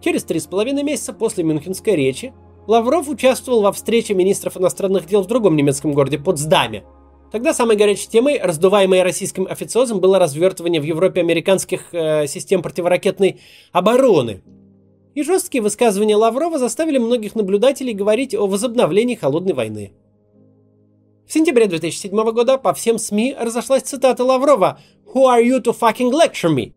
Через 0.01 0.25
три 0.25 0.41
с 0.41 0.47
половиной 0.47 0.83
месяца 0.83 1.13
после 1.13 1.45
мюнхенской 1.45 1.95
речи 1.95 2.33
Лавров 2.67 3.09
участвовал 3.09 3.63
во 3.63 3.73
встрече 3.73 4.15
министров 4.15 4.57
иностранных 4.57 5.07
дел 5.07 5.23
в 5.23 5.27
другом 5.27 5.55
немецком 5.55 5.93
городе 5.93 6.19
Потсдаме. 6.19 6.85
Тогда 7.33 7.55
самой 7.55 7.79
горячей 7.79 8.09
темой, 8.11 8.39
раздуваемой 8.39 9.03
российским 9.03 9.47
официозом, 9.47 10.01
было 10.01 10.19
развертывание 10.19 10.83
в 10.83 10.85
Европе 10.85 11.21
американских 11.21 11.87
э, 11.93 12.27
систем 12.27 12.61
противоракетной 12.61 13.41
обороны. 13.73 14.43
И 15.15 15.23
жесткие 15.23 15.63
высказывания 15.63 16.15
Лаврова 16.15 16.59
заставили 16.59 16.99
многих 16.99 17.35
наблюдателей 17.35 17.95
говорить 17.95 18.35
о 18.35 18.47
возобновлении 18.47 19.15
холодной 19.15 19.55
войны. 19.55 19.93
В 21.27 21.33
сентябре 21.33 21.67
2007 21.67 22.11
года 22.33 22.59
по 22.59 22.75
всем 22.75 22.99
СМИ 22.99 23.35
разошлась 23.41 23.85
цитата 23.85 24.23
Лаврова 24.23 24.79
«Who 25.15 25.25
are 25.25 25.43
you 25.43 25.63
to 25.63 25.75
fucking 25.75 26.13
lecture 26.13 26.55
me?» 26.55 26.75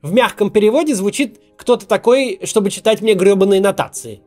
В 0.00 0.14
мягком 0.14 0.50
переводе 0.50 0.94
звучит 0.94 1.38
«кто-то 1.58 1.86
такой, 1.86 2.40
чтобы 2.44 2.70
читать 2.70 3.02
мне 3.02 3.12
гребаные 3.12 3.60
нотации». 3.60 4.22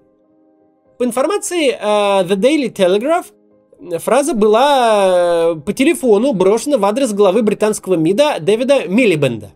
По 1.00 1.05
информации 1.05 1.71
э, 1.71 2.27
The 2.27 2.35
Daily 2.35 2.71
Telegraph, 2.71 3.25
фраза 4.00 4.33
была 4.33 5.53
э, 5.53 5.61
по 5.61 5.73
телефону 5.73 6.33
брошена 6.33 6.77
в 6.77 6.85
адрес 6.85 7.13
главы 7.13 7.41
британского 7.41 7.95
МИДа 7.95 8.38
Дэвида 8.39 8.88
Миллибенда. 8.88 9.51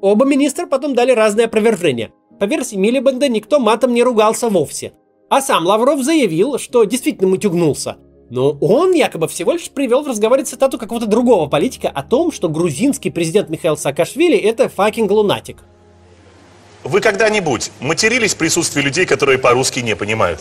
Оба 0.00 0.24
министра 0.24 0.66
потом 0.66 0.94
дали 0.94 1.12
разные 1.12 1.46
опровержения. 1.46 2.10
По 2.38 2.44
версии 2.44 2.76
Миллибенда 2.76 3.28
никто 3.28 3.58
матом 3.58 3.94
не 3.94 4.02
ругался 4.02 4.48
вовсе. 4.48 4.92
А 5.28 5.40
сам 5.40 5.66
Лавров 5.66 6.02
заявил, 6.02 6.58
что 6.58 6.84
действительно 6.84 7.28
мутюгнулся. 7.28 7.96
Но 8.28 8.50
он 8.60 8.92
якобы 8.92 9.28
всего 9.28 9.52
лишь 9.52 9.70
привел 9.70 10.02
в 10.02 10.08
разговоре 10.08 10.42
цитату 10.44 10.78
какого-то 10.78 11.06
другого 11.06 11.48
политика 11.48 11.88
о 11.88 12.02
том, 12.02 12.32
что 12.32 12.48
грузинский 12.48 13.10
президент 13.10 13.48
Михаил 13.48 13.76
Саакашвили 13.76 14.36
это 14.36 14.68
fucking 14.68 15.10
lunatic. 15.10 15.58
Вы 16.84 17.00
когда-нибудь 17.00 17.70
матерились 17.80 18.34
в 18.34 18.38
присутствии 18.38 18.80
людей, 18.80 19.06
которые 19.06 19.38
по-русски 19.38 19.80
не 19.80 19.96
понимают? 19.96 20.40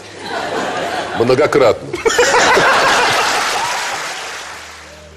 Многократно. 1.19 1.87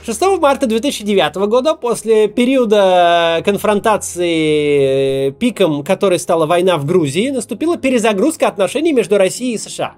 6 0.04 0.20
марта 0.38 0.66
2009 0.66 1.34
года, 1.48 1.74
после 1.74 2.28
периода 2.28 3.42
конфронтации 3.44 5.30
пиком, 5.32 5.84
которой 5.84 6.18
стала 6.18 6.46
война 6.46 6.78
в 6.78 6.86
Грузии, 6.86 7.28
наступила 7.28 7.76
перезагрузка 7.76 8.48
отношений 8.48 8.94
между 8.94 9.18
Россией 9.18 9.56
и 9.56 9.58
США. 9.58 9.96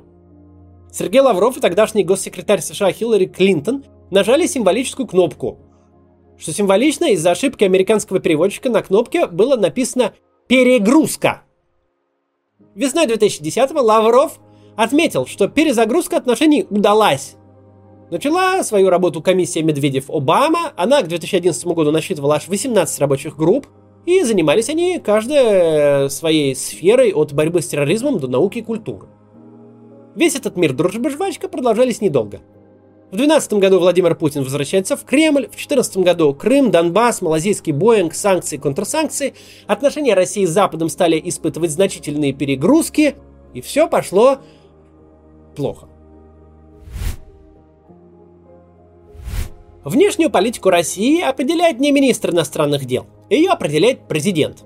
Сергей 0.93 1.21
Лавров 1.21 1.59
и 1.59 1.61
тогдашний 1.61 2.03
госсекретарь 2.03 2.61
США 2.61 2.91
Хиллари 2.91 3.27
Клинтон 3.27 3.85
нажали 4.11 4.47
символическую 4.47 5.07
кнопку. 5.07 5.59
Что 6.37 6.53
символично, 6.53 7.13
из-за 7.13 7.31
ошибки 7.31 7.63
американского 7.63 8.19
переводчика 8.19 8.69
на 8.69 8.83
кнопке 8.83 9.29
было 9.29 9.55
написано 9.57 10.15
перегрузка. 10.49 11.43
Весной 12.75 13.07
2010-го 13.07 13.81
Лавров 13.81 14.41
отметил, 14.77 15.27
что 15.27 15.49
перезагрузка 15.49 16.17
отношений 16.17 16.67
удалась. 16.71 17.37
Начала 18.11 18.63
свою 18.65 18.91
работу 18.91 19.23
комиссия 19.23 19.63
Медведев-Обама, 19.63 20.73
она 20.77 21.03
к 21.03 21.09
2011 21.09 21.65
году 21.67 21.93
насчитывала 21.93 22.37
аж 22.37 22.49
18 22.49 23.01
рабочих 23.01 23.37
групп, 23.37 23.67
и 24.07 24.23
занимались 24.23 24.69
они 24.69 24.99
каждая 24.99 26.09
своей 26.09 26.57
сферой 26.57 27.13
от 27.13 27.33
борьбы 27.33 27.63
с 27.63 27.69
терроризмом 27.69 28.19
до 28.19 28.29
науки 28.29 28.59
и 28.59 28.63
культуры. 28.63 29.09
Весь 30.17 30.35
этот 30.35 30.57
мир 30.57 30.73
дружба-жвачка 30.73 31.49
продолжались 31.49 32.01
недолго– 32.01 32.41
в 33.11 33.17
2012 33.17 33.53
году 33.55 33.81
Владимир 33.81 34.15
Путин 34.15 34.45
возвращается 34.45 34.97
в 34.97 35.03
Кремль, 35.03 35.47
в 35.47 35.57
2014 35.57 35.97
году 35.97 36.33
Крым, 36.33 36.71
Донбасс, 36.71 37.23
малазийский 37.23 37.73
Боинг, 37.73 38.15
санкции, 38.15 38.57
контрсанкции, 38.57 39.35
отношения 39.67 40.15
России 40.15 40.45
с 40.45 40.51
Западом 40.51 40.89
стали 40.89 41.21
испытывать 41.25 41.73
значительные 41.73 42.33
перегрузки, 42.33 43.17
и 43.53 43.63
все 43.63 43.89
пошло 43.89 44.39
плохо. 45.61 45.89
Внешнюю 49.85 50.31
политику 50.31 50.71
России 50.71 51.21
определяет 51.21 51.81
не 51.81 51.93
министр 51.93 52.31
иностранных 52.31 52.87
дел, 52.87 53.07
ее 53.29 53.51
определяет 53.51 54.09
президент. 54.09 54.65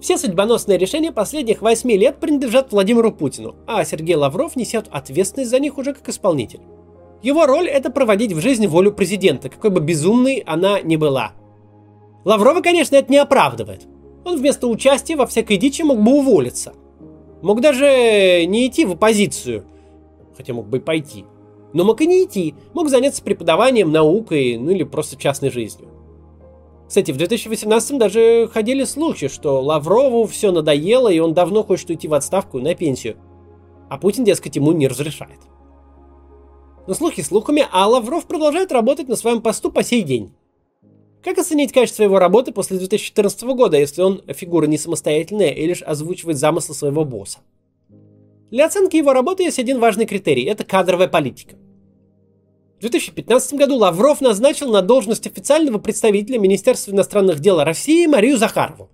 Все 0.00 0.16
судьбоносные 0.16 0.78
решения 0.78 1.12
последних 1.12 1.60
восьми 1.60 1.98
лет 1.98 2.18
принадлежат 2.18 2.72
Владимиру 2.72 3.12
Путину, 3.12 3.56
а 3.66 3.84
Сергей 3.84 4.16
Лавров 4.16 4.56
несет 4.56 4.88
ответственность 4.90 5.50
за 5.50 5.58
них 5.58 5.76
уже 5.76 5.92
как 5.92 6.08
исполнитель. 6.08 6.60
Его 7.22 7.44
роль– 7.44 7.68
это 7.68 7.90
проводить 7.90 8.32
в 8.32 8.40
жизнь 8.40 8.66
волю 8.66 8.92
президента, 8.92 9.50
какой 9.50 9.68
бы 9.68 9.80
безумной 9.80 10.42
она 10.46 10.80
ни 10.80 10.96
была. 10.96 11.32
Лаврова, 12.24 12.62
конечно, 12.62 12.96
это 12.96 13.12
не 13.12 13.18
оправдывает. 13.18 13.86
Он 14.24 14.38
вместо 14.38 14.66
участия 14.66 15.16
во 15.16 15.26
всякой 15.26 15.58
дичи 15.58 15.82
мог 15.82 16.00
бы 16.00 16.12
уволиться. 16.12 16.72
Мог 17.42 17.60
даже 17.60 18.44
не 18.46 18.66
идти 18.66 18.86
в 18.86 18.92
оппозицию, 18.92 19.64
хотя 20.40 20.54
мог 20.54 20.66
бы 20.66 20.78
и 20.78 20.80
пойти. 20.80 21.26
Но 21.74 21.84
мог 21.84 22.00
и 22.00 22.06
не 22.06 22.24
идти, 22.24 22.54
мог 22.72 22.88
заняться 22.88 23.22
преподаванием, 23.22 23.92
наукой, 23.92 24.56
ну 24.56 24.70
или 24.70 24.82
просто 24.82 25.16
частной 25.16 25.50
жизнью. 25.50 25.88
Кстати, 26.88 27.12
в 27.12 27.18
2018 27.18 27.98
даже 27.98 28.48
ходили 28.52 28.84
слухи, 28.84 29.28
что 29.28 29.60
Лаврову 29.60 30.26
все 30.26 30.50
надоело, 30.50 31.08
и 31.08 31.20
он 31.20 31.34
давно 31.34 31.62
хочет 31.62 31.90
уйти 31.90 32.08
в 32.08 32.14
отставку 32.14 32.58
на 32.58 32.74
пенсию. 32.74 33.16
А 33.88 33.98
Путин, 33.98 34.24
дескать, 34.24 34.56
ему 34.56 34.72
не 34.72 34.88
разрешает. 34.88 35.38
Но 36.86 36.94
слухи 36.94 37.22
слухами, 37.22 37.64
а 37.70 37.86
Лавров 37.86 38.26
продолжает 38.26 38.72
работать 38.72 39.08
на 39.08 39.16
своем 39.16 39.42
посту 39.42 39.70
по 39.70 39.84
сей 39.84 40.02
день. 40.02 40.32
Как 41.22 41.36
оценить 41.36 41.72
качество 41.72 42.02
его 42.02 42.18
работы 42.18 42.50
после 42.50 42.78
2014 42.78 43.42
года, 43.42 43.78
если 43.78 44.00
он 44.00 44.22
фигура 44.28 44.66
не 44.66 44.78
самостоятельная 44.78 45.50
и 45.50 45.66
лишь 45.66 45.82
озвучивает 45.82 46.38
замыслы 46.38 46.74
своего 46.74 47.04
босса? 47.04 47.40
Для 48.50 48.66
оценки 48.66 48.96
его 48.96 49.12
работы 49.12 49.44
есть 49.44 49.58
один 49.58 49.78
важный 49.78 50.06
критерий– 50.06 50.44
это 50.46 50.64
кадровая 50.64 51.08
политика. 51.08 51.56
В 52.78 52.80
2015 52.80 53.54
году 53.54 53.76
Лавров 53.76 54.20
назначил 54.20 54.72
на 54.72 54.82
должность 54.82 55.26
официального 55.26 55.78
представителя 55.78 56.38
Министерства 56.38 56.92
иностранных 56.92 57.38
дел 57.40 57.62
России 57.62 58.06
Марию 58.06 58.38
Захарову. 58.38 58.88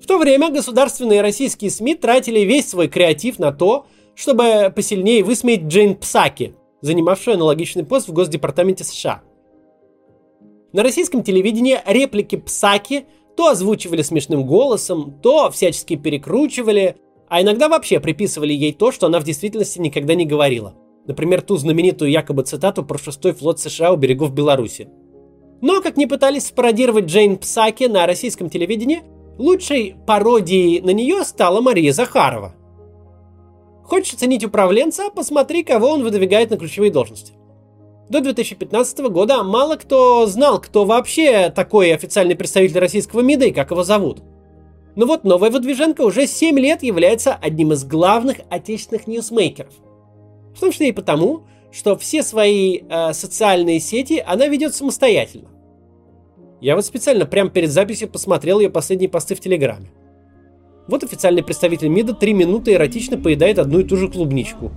В 0.00 0.06
то 0.06 0.18
время 0.18 0.50
государственные 0.50 1.20
российские 1.20 1.70
СМИ 1.70 1.94
тратили 1.94 2.40
весь 2.40 2.70
свой 2.70 2.88
креатив 2.88 3.38
на 3.38 3.52
то, 3.52 3.86
чтобы 4.14 4.72
посильнее 4.74 5.22
высмеять 5.22 5.64
Джейн 5.64 5.94
Псаки, 5.94 6.54
занимавшую 6.80 7.34
аналогичный 7.34 7.84
пост 7.84 8.08
в 8.08 8.12
Госдепартаменте 8.12 8.82
США. 8.82 9.22
На 10.72 10.82
российском 10.82 11.22
телевидении 11.22 11.78
реплики 11.86 12.36
Псаки 12.36 13.06
то 13.36 13.48
озвучивали 13.48 14.02
смешным 14.02 14.46
голосом, 14.46 15.20
то 15.22 15.50
всячески 15.50 15.96
перекручивали, 15.96 16.96
а 17.30 17.40
иногда 17.40 17.68
вообще 17.68 18.00
приписывали 18.00 18.52
ей 18.52 18.72
то, 18.72 18.90
что 18.90 19.06
она 19.06 19.20
в 19.20 19.24
действительности 19.24 19.78
никогда 19.78 20.14
не 20.14 20.26
говорила. 20.26 20.74
Например, 21.06 21.40
ту 21.40 21.56
знаменитую 21.56 22.10
якобы 22.10 22.42
цитату 22.42 22.84
про 22.84 22.98
шестой 22.98 23.32
флот 23.32 23.60
США 23.60 23.92
у 23.92 23.96
берегов 23.96 24.34
Беларуси. 24.34 24.88
Но, 25.62 25.80
как 25.80 25.96
ни 25.96 26.06
пытались 26.06 26.46
спародировать 26.46 27.04
Джейн 27.04 27.38
Псаки 27.38 27.84
на 27.84 28.06
российском 28.06 28.50
телевидении, 28.50 29.02
лучшей 29.38 29.94
пародией 30.06 30.80
на 30.80 30.90
нее 30.90 31.22
стала 31.22 31.60
Мария 31.60 31.92
Захарова. 31.92 32.56
Хочешь 33.84 34.14
оценить 34.14 34.44
управленца, 34.44 35.04
посмотри, 35.14 35.62
кого 35.62 35.90
он 35.90 36.02
выдвигает 36.02 36.50
на 36.50 36.56
ключевые 36.56 36.90
должности. 36.90 37.34
До 38.08 38.20
2015 38.20 38.98
года 39.10 39.44
мало 39.44 39.76
кто 39.76 40.26
знал, 40.26 40.60
кто 40.60 40.84
вообще 40.84 41.50
такой 41.50 41.94
официальный 41.94 42.34
представитель 42.34 42.80
российского 42.80 43.20
МИДа 43.20 43.46
и 43.46 43.52
как 43.52 43.70
его 43.70 43.84
зовут. 43.84 44.20
Но 44.96 45.06
вот 45.06 45.24
новая 45.24 45.50
выдвиженка 45.50 46.02
уже 46.02 46.26
7 46.26 46.58
лет 46.58 46.82
является 46.82 47.34
одним 47.34 47.72
из 47.72 47.84
главных 47.84 48.38
отечественных 48.50 49.06
ньюсмейкеров. 49.06 49.72
В 50.54 50.60
том 50.60 50.72
числе 50.72 50.88
и 50.88 50.92
потому, 50.92 51.44
что 51.72 51.96
все 51.96 52.22
свои 52.22 52.80
э, 52.88 53.12
социальные 53.12 53.80
сети 53.80 54.22
она 54.26 54.46
ведет 54.48 54.74
самостоятельно. 54.74 55.48
Я 56.60 56.74
вот 56.76 56.84
специально 56.84 57.24
прямо 57.24 57.50
перед 57.50 57.70
записью 57.70 58.08
посмотрел 58.08 58.60
ее 58.60 58.68
последние 58.68 59.08
посты 59.08 59.34
в 59.34 59.40
Телеграме. 59.40 59.90
Вот 60.88 61.04
официальный 61.04 61.42
представитель 61.42 61.88
МИДа 61.88 62.14
три 62.14 62.34
минуты 62.34 62.74
эротично 62.74 63.16
поедает 63.16 63.58
одну 63.58 63.78
и 63.80 63.84
ту 63.84 63.96
же 63.96 64.08
клубничку. 64.08 64.72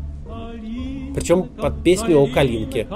Причем 1.15 1.43
под 1.43 1.83
песню 1.83 2.19
о 2.19 2.27
калинке. 2.27 2.87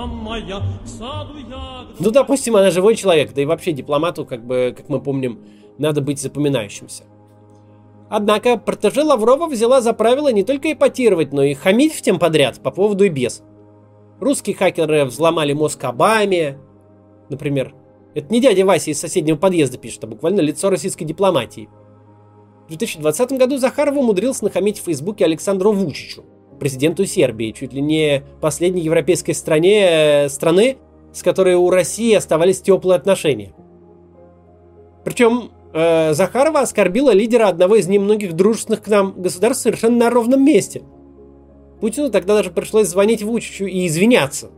Ну, 2.00 2.12
допустим, 2.12 2.56
она 2.56 2.72
живой 2.72 2.96
человек, 2.96 3.34
да 3.34 3.42
и 3.42 3.46
вообще 3.46 3.72
дипломату, 3.72 4.26
как 4.26 4.46
бы, 4.46 4.74
как 4.76 4.88
мы 4.90 5.02
помним, 5.02 5.40
надо 5.78 6.02
быть 6.02 6.22
запоминающимся. 6.22 7.04
Однако 8.10 8.58
протеже 8.58 9.04
Лаврова 9.04 9.48
взяла 9.48 9.82
за 9.82 9.94
правило 9.94 10.32
не 10.32 10.44
только 10.44 10.72
эпатировать, 10.72 11.34
но 11.34 11.44
и 11.44 11.54
хамить 11.54 11.94
в 11.94 12.02
тем 12.02 12.20
подряд, 12.20 12.60
по 12.62 12.72
поводу 12.72 13.04
и 13.04 13.10
без. 13.10 13.44
Русские 14.20 14.56
хакеры 14.56 15.06
взломали 15.06 15.54
мозг 15.54 15.84
Обаме, 15.84 16.58
например. 17.30 17.76
Это 18.16 18.34
не 18.34 18.40
дядя 18.40 18.66
Вася 18.66 18.92
из 18.92 19.00
соседнего 19.00 19.36
подъезда 19.36 19.78
пишет, 19.78 20.04
а 20.04 20.08
буквально 20.08 20.40
лицо 20.42 20.70
российской 20.70 21.06
дипломатии. 21.06 21.70
В 22.66 22.70
2020 22.70 23.34
году 23.34 23.58
Захаров 23.58 23.96
умудрился 23.96 24.46
нахамить 24.46 24.80
в 24.80 24.86
Фейсбуке 24.86 25.26
Александру 25.26 25.72
Вучичу, 25.72 26.26
президенту 26.60 27.06
Сербии, 27.06 27.52
чуть 27.52 27.74
ли 27.74 27.82
не 27.82 28.24
последней 28.42 28.82
европейской 28.82 29.34
стране, 29.34 29.86
э, 30.26 30.30
страны, 30.30 30.78
с 31.14 31.22
которой 31.22 31.56
у 31.56 31.70
России 31.70 32.14
оставались 32.14 32.62
теплые 32.62 32.96
отношения. 32.96 33.54
Причем 35.06 35.52
э, 35.78 36.14
Захарова 36.14 36.62
оскорбила 36.62 37.12
лидера 37.12 37.48
одного 37.48 37.76
из 37.76 37.88
немногих 37.88 38.34
дружественных 38.34 38.84
к 38.84 38.88
нам 38.88 39.14
государств 39.22 39.64
совершенно 39.64 39.98
на 39.98 40.10
ровном 40.10 40.44
месте. 40.44 40.84
Путину 41.80 42.10
тогда 42.10 42.36
даже 42.36 42.52
пришлось 42.52 42.88
звонить 42.88 43.24
Вучичу 43.24 43.66
и 43.66 43.88
извиняться. 43.88 44.50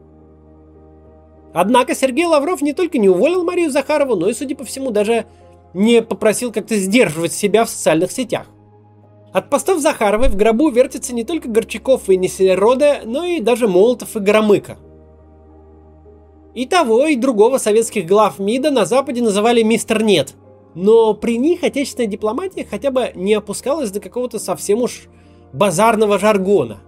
Однако 1.53 1.95
Сергей 1.95 2.25
Лавров 2.25 2.61
не 2.61 2.73
только 2.73 2.97
не 2.97 3.09
уволил 3.09 3.43
Марию 3.43 3.71
Захарову, 3.71 4.15
но 4.15 4.29
и, 4.29 4.33
судя 4.33 4.55
по 4.55 4.63
всему, 4.63 4.91
даже 4.91 5.25
не 5.73 6.01
попросил 6.01 6.51
как-то 6.51 6.75
сдерживать 6.75 7.33
себя 7.33 7.65
в 7.65 7.69
социальных 7.69 8.11
сетях. 8.11 8.47
От 9.33 9.49
постов 9.49 9.79
Захаровой 9.79 10.29
в 10.29 10.35
гробу 10.35 10.69
вертятся 10.69 11.13
не 11.13 11.23
только 11.23 11.49
Горчаков 11.49 12.09
и 12.09 12.17
Неселерода, 12.17 13.01
но 13.05 13.25
и 13.25 13.39
даже 13.39 13.67
Молотов 13.67 14.15
и 14.15 14.19
Громыко. 14.19 14.77
И 16.55 16.65
того, 16.65 17.05
и 17.05 17.15
другого 17.15 17.57
советских 17.59 18.07
глав 18.07 18.39
МИДа 18.39 18.71
на 18.71 18.85
Западе 18.85 19.21
называли 19.21 19.61
«Мистер 19.61 20.01
Нет», 20.03 20.33
но 20.75 21.13
при 21.13 21.37
них 21.37 21.63
отечественная 21.63 22.07
дипломатия 22.07 22.65
хотя 22.69 22.91
бы 22.91 23.11
не 23.15 23.33
опускалась 23.33 23.91
до 23.91 23.99
какого-то 23.99 24.39
совсем 24.39 24.81
уж 24.81 25.07
базарного 25.53 26.19
жаргона. 26.19 26.81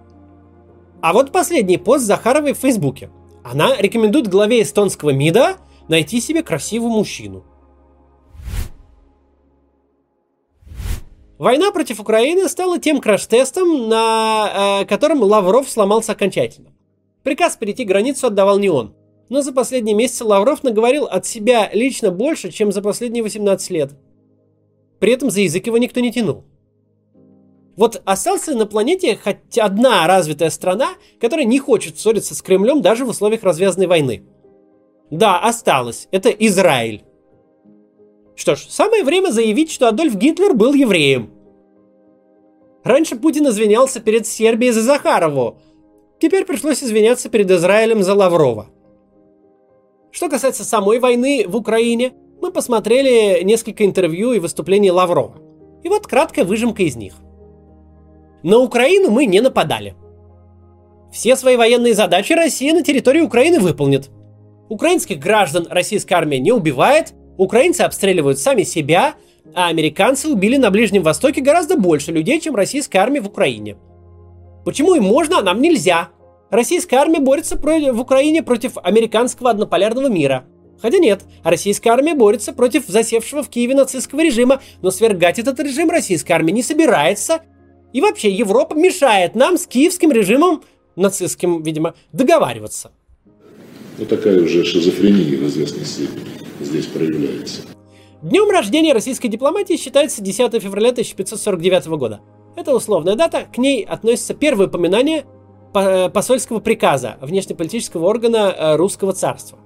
А 1.00 1.12
вот 1.12 1.32
последний 1.32 1.78
пост 1.78 2.04
Захаровой 2.04 2.52
в 2.52 2.58
Фейсбуке. 2.58 3.10
Она 3.44 3.76
рекомендует 3.76 4.28
главе 4.28 4.62
эстонского 4.62 5.10
МИДа 5.10 5.56
найти 5.88 6.20
себе 6.20 6.42
красивого 6.42 6.90
мужчину. 6.90 7.44
Война 11.38 11.72
против 11.72 11.98
Украины 11.98 12.48
стала 12.48 12.78
тем 12.78 13.00
краш-тестом, 13.00 13.88
на 13.88 14.82
э, 14.82 14.84
котором 14.84 15.22
Лавров 15.22 15.68
сломался 15.68 16.12
окончательно. 16.12 16.70
Приказ 17.24 17.56
перейти 17.56 17.84
границу 17.84 18.28
отдавал 18.28 18.60
не 18.60 18.68
он. 18.68 18.94
Но 19.32 19.40
за 19.40 19.50
последние 19.54 19.96
месяцы 19.96 20.26
Лавров 20.26 20.62
наговорил 20.62 21.06
от 21.06 21.24
себя 21.24 21.70
лично 21.72 22.10
больше, 22.10 22.52
чем 22.52 22.70
за 22.70 22.82
последние 22.82 23.22
18 23.22 23.70
лет. 23.70 23.92
При 25.00 25.10
этом 25.10 25.30
за 25.30 25.40
язык 25.40 25.66
его 25.66 25.78
никто 25.78 26.00
не 26.00 26.12
тянул. 26.12 26.44
Вот 27.74 28.02
остался 28.04 28.54
на 28.54 28.66
планете 28.66 29.16
хоть 29.16 29.56
одна 29.56 30.06
развитая 30.06 30.50
страна, 30.50 30.90
которая 31.18 31.46
не 31.46 31.58
хочет 31.58 31.98
ссориться 31.98 32.34
с 32.34 32.42
Кремлем 32.42 32.82
даже 32.82 33.06
в 33.06 33.08
условиях 33.08 33.42
развязанной 33.42 33.86
войны. 33.86 34.22
Да, 35.10 35.38
осталось. 35.38 36.08
Это 36.10 36.28
Израиль. 36.28 37.02
Что 38.36 38.54
ж, 38.54 38.66
самое 38.68 39.02
время 39.02 39.30
заявить, 39.30 39.72
что 39.72 39.88
Адольф 39.88 40.14
Гитлер 40.14 40.52
был 40.52 40.74
евреем. 40.74 41.30
Раньше 42.84 43.16
Путин 43.16 43.48
извинялся 43.48 43.98
перед 44.00 44.26
Сербией 44.26 44.72
за 44.72 44.82
Захарову. 44.82 45.56
Теперь 46.20 46.44
пришлось 46.44 46.84
извиняться 46.84 47.30
перед 47.30 47.50
Израилем 47.50 48.02
за 48.02 48.12
Лаврова. 48.12 48.68
Что 50.12 50.28
касается 50.28 50.62
самой 50.62 50.98
войны 50.98 51.46
в 51.48 51.56
Украине, 51.56 52.12
мы 52.42 52.52
посмотрели 52.52 53.42
несколько 53.44 53.86
интервью 53.86 54.32
и 54.32 54.38
выступлений 54.38 54.90
Лаврова. 54.90 55.38
И 55.82 55.88
вот 55.88 56.06
краткая 56.06 56.44
выжимка 56.44 56.82
из 56.82 56.96
них. 56.96 57.14
На 58.42 58.58
Украину 58.58 59.10
мы 59.10 59.24
не 59.24 59.40
нападали. 59.40 59.96
Все 61.10 61.34
свои 61.34 61.56
военные 61.56 61.94
задачи 61.94 62.34
Россия 62.34 62.74
на 62.74 62.82
территории 62.82 63.22
Украины 63.22 63.58
выполнит. 63.58 64.10
Украинских 64.68 65.18
граждан 65.18 65.66
российская 65.70 66.16
армия 66.16 66.40
не 66.40 66.52
убивает, 66.52 67.14
украинцы 67.38 67.80
обстреливают 67.80 68.38
сами 68.38 68.64
себя, 68.64 69.14
а 69.54 69.68
американцы 69.68 70.28
убили 70.28 70.58
на 70.58 70.70
Ближнем 70.70 71.02
Востоке 71.02 71.40
гораздо 71.40 71.76
больше 71.76 72.12
людей, 72.12 72.38
чем 72.38 72.54
российская 72.54 72.98
армия 72.98 73.20
в 73.20 73.28
Украине. 73.28 73.76
Почему 74.64 74.94
им 74.94 75.04
можно, 75.04 75.38
а 75.38 75.42
нам 75.42 75.62
нельзя? 75.62 76.10
Российская 76.52 76.96
армия 76.96 77.18
борется 77.18 77.56
в 77.56 78.00
Украине 78.00 78.42
против 78.42 78.76
американского 78.76 79.48
однополярного 79.48 80.08
мира. 80.08 80.44
Хотя 80.82 80.98
нет, 80.98 81.22
российская 81.42 81.88
армия 81.88 82.14
борется 82.14 82.52
против 82.52 82.86
засевшего 82.88 83.42
в 83.42 83.48
Киеве 83.48 83.74
нацистского 83.74 84.20
режима, 84.20 84.60
но 84.82 84.90
свергать 84.90 85.38
этот 85.38 85.58
режим 85.60 85.88
российская 85.88 86.34
армия 86.34 86.52
не 86.52 86.62
собирается. 86.62 87.40
И 87.94 88.02
вообще 88.02 88.30
Европа 88.30 88.74
мешает 88.74 89.34
нам 89.34 89.56
с 89.56 89.66
киевским 89.66 90.12
режимом, 90.12 90.62
нацистским, 90.94 91.62
видимо, 91.62 91.94
договариваться. 92.12 92.92
Вот 93.96 94.10
такая 94.10 94.38
уже 94.42 94.62
шизофрения 94.62 95.38
в 95.38 95.46
известной 95.46 95.86
степени 95.86 96.26
здесь 96.60 96.84
проявляется. 96.84 97.62
Днем 98.20 98.50
рождения 98.50 98.92
российской 98.92 99.28
дипломатии 99.28 99.78
считается 99.78 100.20
10 100.20 100.62
февраля 100.62 100.90
1549 100.90 101.86
года. 101.86 102.20
Это 102.56 102.74
условная 102.74 103.14
дата, 103.14 103.46
к 103.50 103.56
ней 103.56 103.82
относится 103.82 104.34
первое 104.34 104.66
упоминание 104.66 105.24
посольского 105.72 106.60
приказа 106.60 107.16
внешнеполитического 107.20 108.06
органа 108.06 108.54
э, 108.56 108.76
русского 108.76 109.12
царства. 109.12 109.58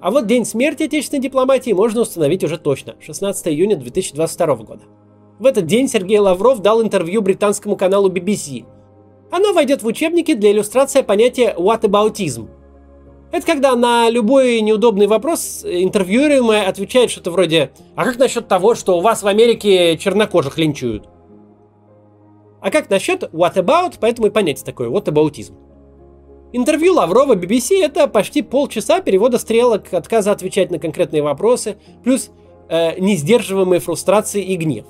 А 0.00 0.10
вот 0.10 0.26
день 0.26 0.44
смерти 0.44 0.84
отечественной 0.84 1.22
дипломатии 1.22 1.72
можно 1.72 2.02
установить 2.02 2.44
уже 2.44 2.58
точно, 2.58 2.94
16 3.00 3.48
июня 3.48 3.76
2022 3.76 4.56
года. 4.56 4.84
В 5.38 5.46
этот 5.46 5.66
день 5.66 5.88
Сергей 5.88 6.18
Лавров 6.18 6.60
дал 6.60 6.82
интервью 6.82 7.22
британскому 7.22 7.76
каналу 7.76 8.10
BBC. 8.10 8.64
Оно 9.30 9.52
войдет 9.52 9.82
в 9.82 9.86
учебники 9.86 10.34
для 10.34 10.52
иллюстрации 10.52 11.02
понятия 11.02 11.54
whataboutism. 11.58 12.48
Это 13.32 13.44
когда 13.44 13.74
на 13.74 14.08
любой 14.08 14.60
неудобный 14.60 15.06
вопрос 15.06 15.64
интервьюируемый 15.64 16.64
отвечает 16.64 17.10
что-то 17.10 17.30
вроде 17.32 17.72
«А 17.96 18.04
как 18.04 18.18
насчет 18.18 18.48
того, 18.48 18.74
что 18.74 18.96
у 18.96 19.00
вас 19.00 19.22
в 19.22 19.26
Америке 19.26 19.98
чернокожих 19.98 20.56
линчуют?» 20.56 21.08
А 22.60 22.70
как 22.70 22.90
насчет 22.90 23.22
what 23.32 23.54
about, 23.54 23.94
поэтому 24.00 24.28
и 24.28 24.30
понятие 24.30 24.64
такое, 24.64 24.88
what 24.88 25.04
aboutism. 25.04 25.54
Интервью 26.52 26.94
Лаврова 26.94 27.34
BBC 27.34 27.82
это 27.82 28.06
почти 28.06 28.42
полчаса 28.42 29.00
перевода 29.00 29.38
стрелок, 29.38 29.92
отказа 29.92 30.32
отвечать 30.32 30.70
на 30.70 30.78
конкретные 30.78 31.22
вопросы, 31.22 31.76
плюс 32.02 32.30
э, 32.68 32.98
несдерживаемые 32.98 33.80
фрустрации 33.80 34.42
и 34.42 34.56
гнев. 34.56 34.86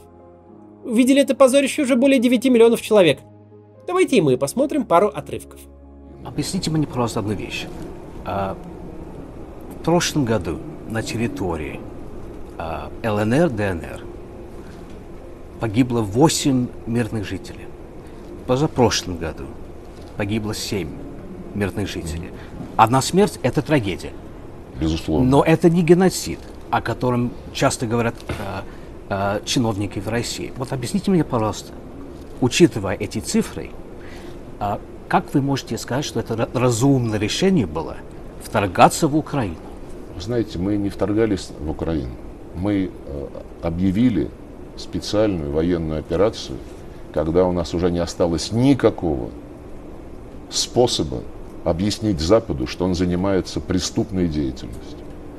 Видели 0.85 1.23
это 1.23 1.35
позорище 1.35 1.83
уже 1.83 1.97
более 1.97 2.21
9 2.21 2.45
миллионов 2.47 2.81
человек. 2.83 3.19
Давайте 3.87 4.17
и 4.17 4.21
мы 4.21 4.37
посмотрим 4.37 4.85
пару 4.85 5.09
отрывков. 5.09 5.61
Объясните 6.25 6.71
мне 6.71 6.87
просто 6.87 7.21
одну 7.21 7.35
вещь. 7.35 7.67
А, 8.25 8.57
в 9.81 9.85
прошлом 9.85 10.25
году 10.25 10.59
на 10.89 11.03
территории 11.03 11.81
а, 12.59 12.91
ЛНР, 13.03 13.51
ДНР 13.51 14.06
погибло 15.61 16.01
8 16.01 16.69
мирных 16.87 17.25
жителей 17.25 17.67
позапрошлом 18.47 19.19
году 19.19 19.45
погибло 20.17 20.55
семь 20.55 20.91
мирных 21.55 21.89
жителей. 21.89 22.31
Одна 22.77 23.03
смерть– 23.03 23.39
это 23.43 23.63
трагедия. 23.63 24.13
Безусловно. 24.81 25.29
Но 25.29 25.43
это 25.43 25.69
не 25.71 25.83
геноцид, 25.83 26.39
о 26.71 26.81
котором 26.81 27.33
часто 27.53 27.87
говорят 27.87 28.15
э, 28.29 28.35
э, 29.09 29.41
чиновники 29.45 29.99
в 29.99 30.09
России. 30.09 30.53
Вот 30.57 30.73
объясните 30.73 31.11
мне, 31.11 31.25
пожалуйста, 31.25 31.73
учитывая 32.41 32.95
эти 32.95 33.19
цифры, 33.19 33.71
э, 34.61 34.79
как 35.09 35.33
вы 35.35 35.41
можете 35.41 35.79
сказать, 35.79 36.05
что 36.05 36.21
это 36.21 36.49
разумное 36.53 37.19
решение 37.19 37.67
было 37.67 37.97
вторгаться 38.43 39.09
в 39.09 39.17
Украину? 39.17 39.57
Знаете, 40.19 40.59
мы 40.59 40.77
не 40.77 40.91
вторгались 40.91 41.51
в 41.59 41.71
Украину. 41.71 42.13
Мы 42.55 42.91
э, 43.07 43.27
объявили 43.63 44.31
специальную 44.77 45.53
военную 45.53 45.99
операцию– 46.01 46.59
когда 47.17 47.47
у 47.47 47.53
нас 47.53 47.73
уже 47.73 47.91
не 47.91 47.99
осталось 47.99 48.53
никакого 48.53 49.31
способа 50.51 51.23
объяснить 51.65 52.21
Западу, 52.21 52.67
что 52.67 52.85
он 52.85 52.95
занимается 52.95 53.59
преступной 53.59 54.29
деятельностью. 54.29 54.99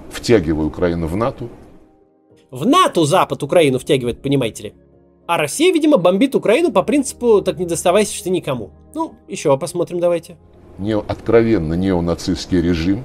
Втягивая 0.09 0.65
Украину 0.65 1.05
в 1.05 1.15
НАТО. 1.15 1.49
В 2.49 2.65
НАТО 2.65 3.05
Запад 3.05 3.43
Украину 3.43 3.77
втягивает, 3.77 4.23
понимаете 4.23 4.63
ли. 4.63 4.73
А 5.27 5.37
Россия, 5.37 5.71
видимо, 5.71 5.97
бомбит 5.97 6.33
Украину 6.33 6.71
по 6.71 6.81
принципу 6.81 7.43
«так 7.43 7.59
не 7.59 7.67
доставайся 7.67 8.15
что 8.15 8.31
никому». 8.31 8.71
Ну, 8.95 9.13
еще 9.27 9.55
посмотрим 9.59 9.99
давайте. 9.99 10.35
Не, 10.79 10.97
откровенно 10.97 11.75
неонацистский 11.75 12.59
режим, 12.59 13.03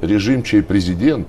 режим, 0.00 0.44
чей 0.44 0.62
президент 0.62 1.26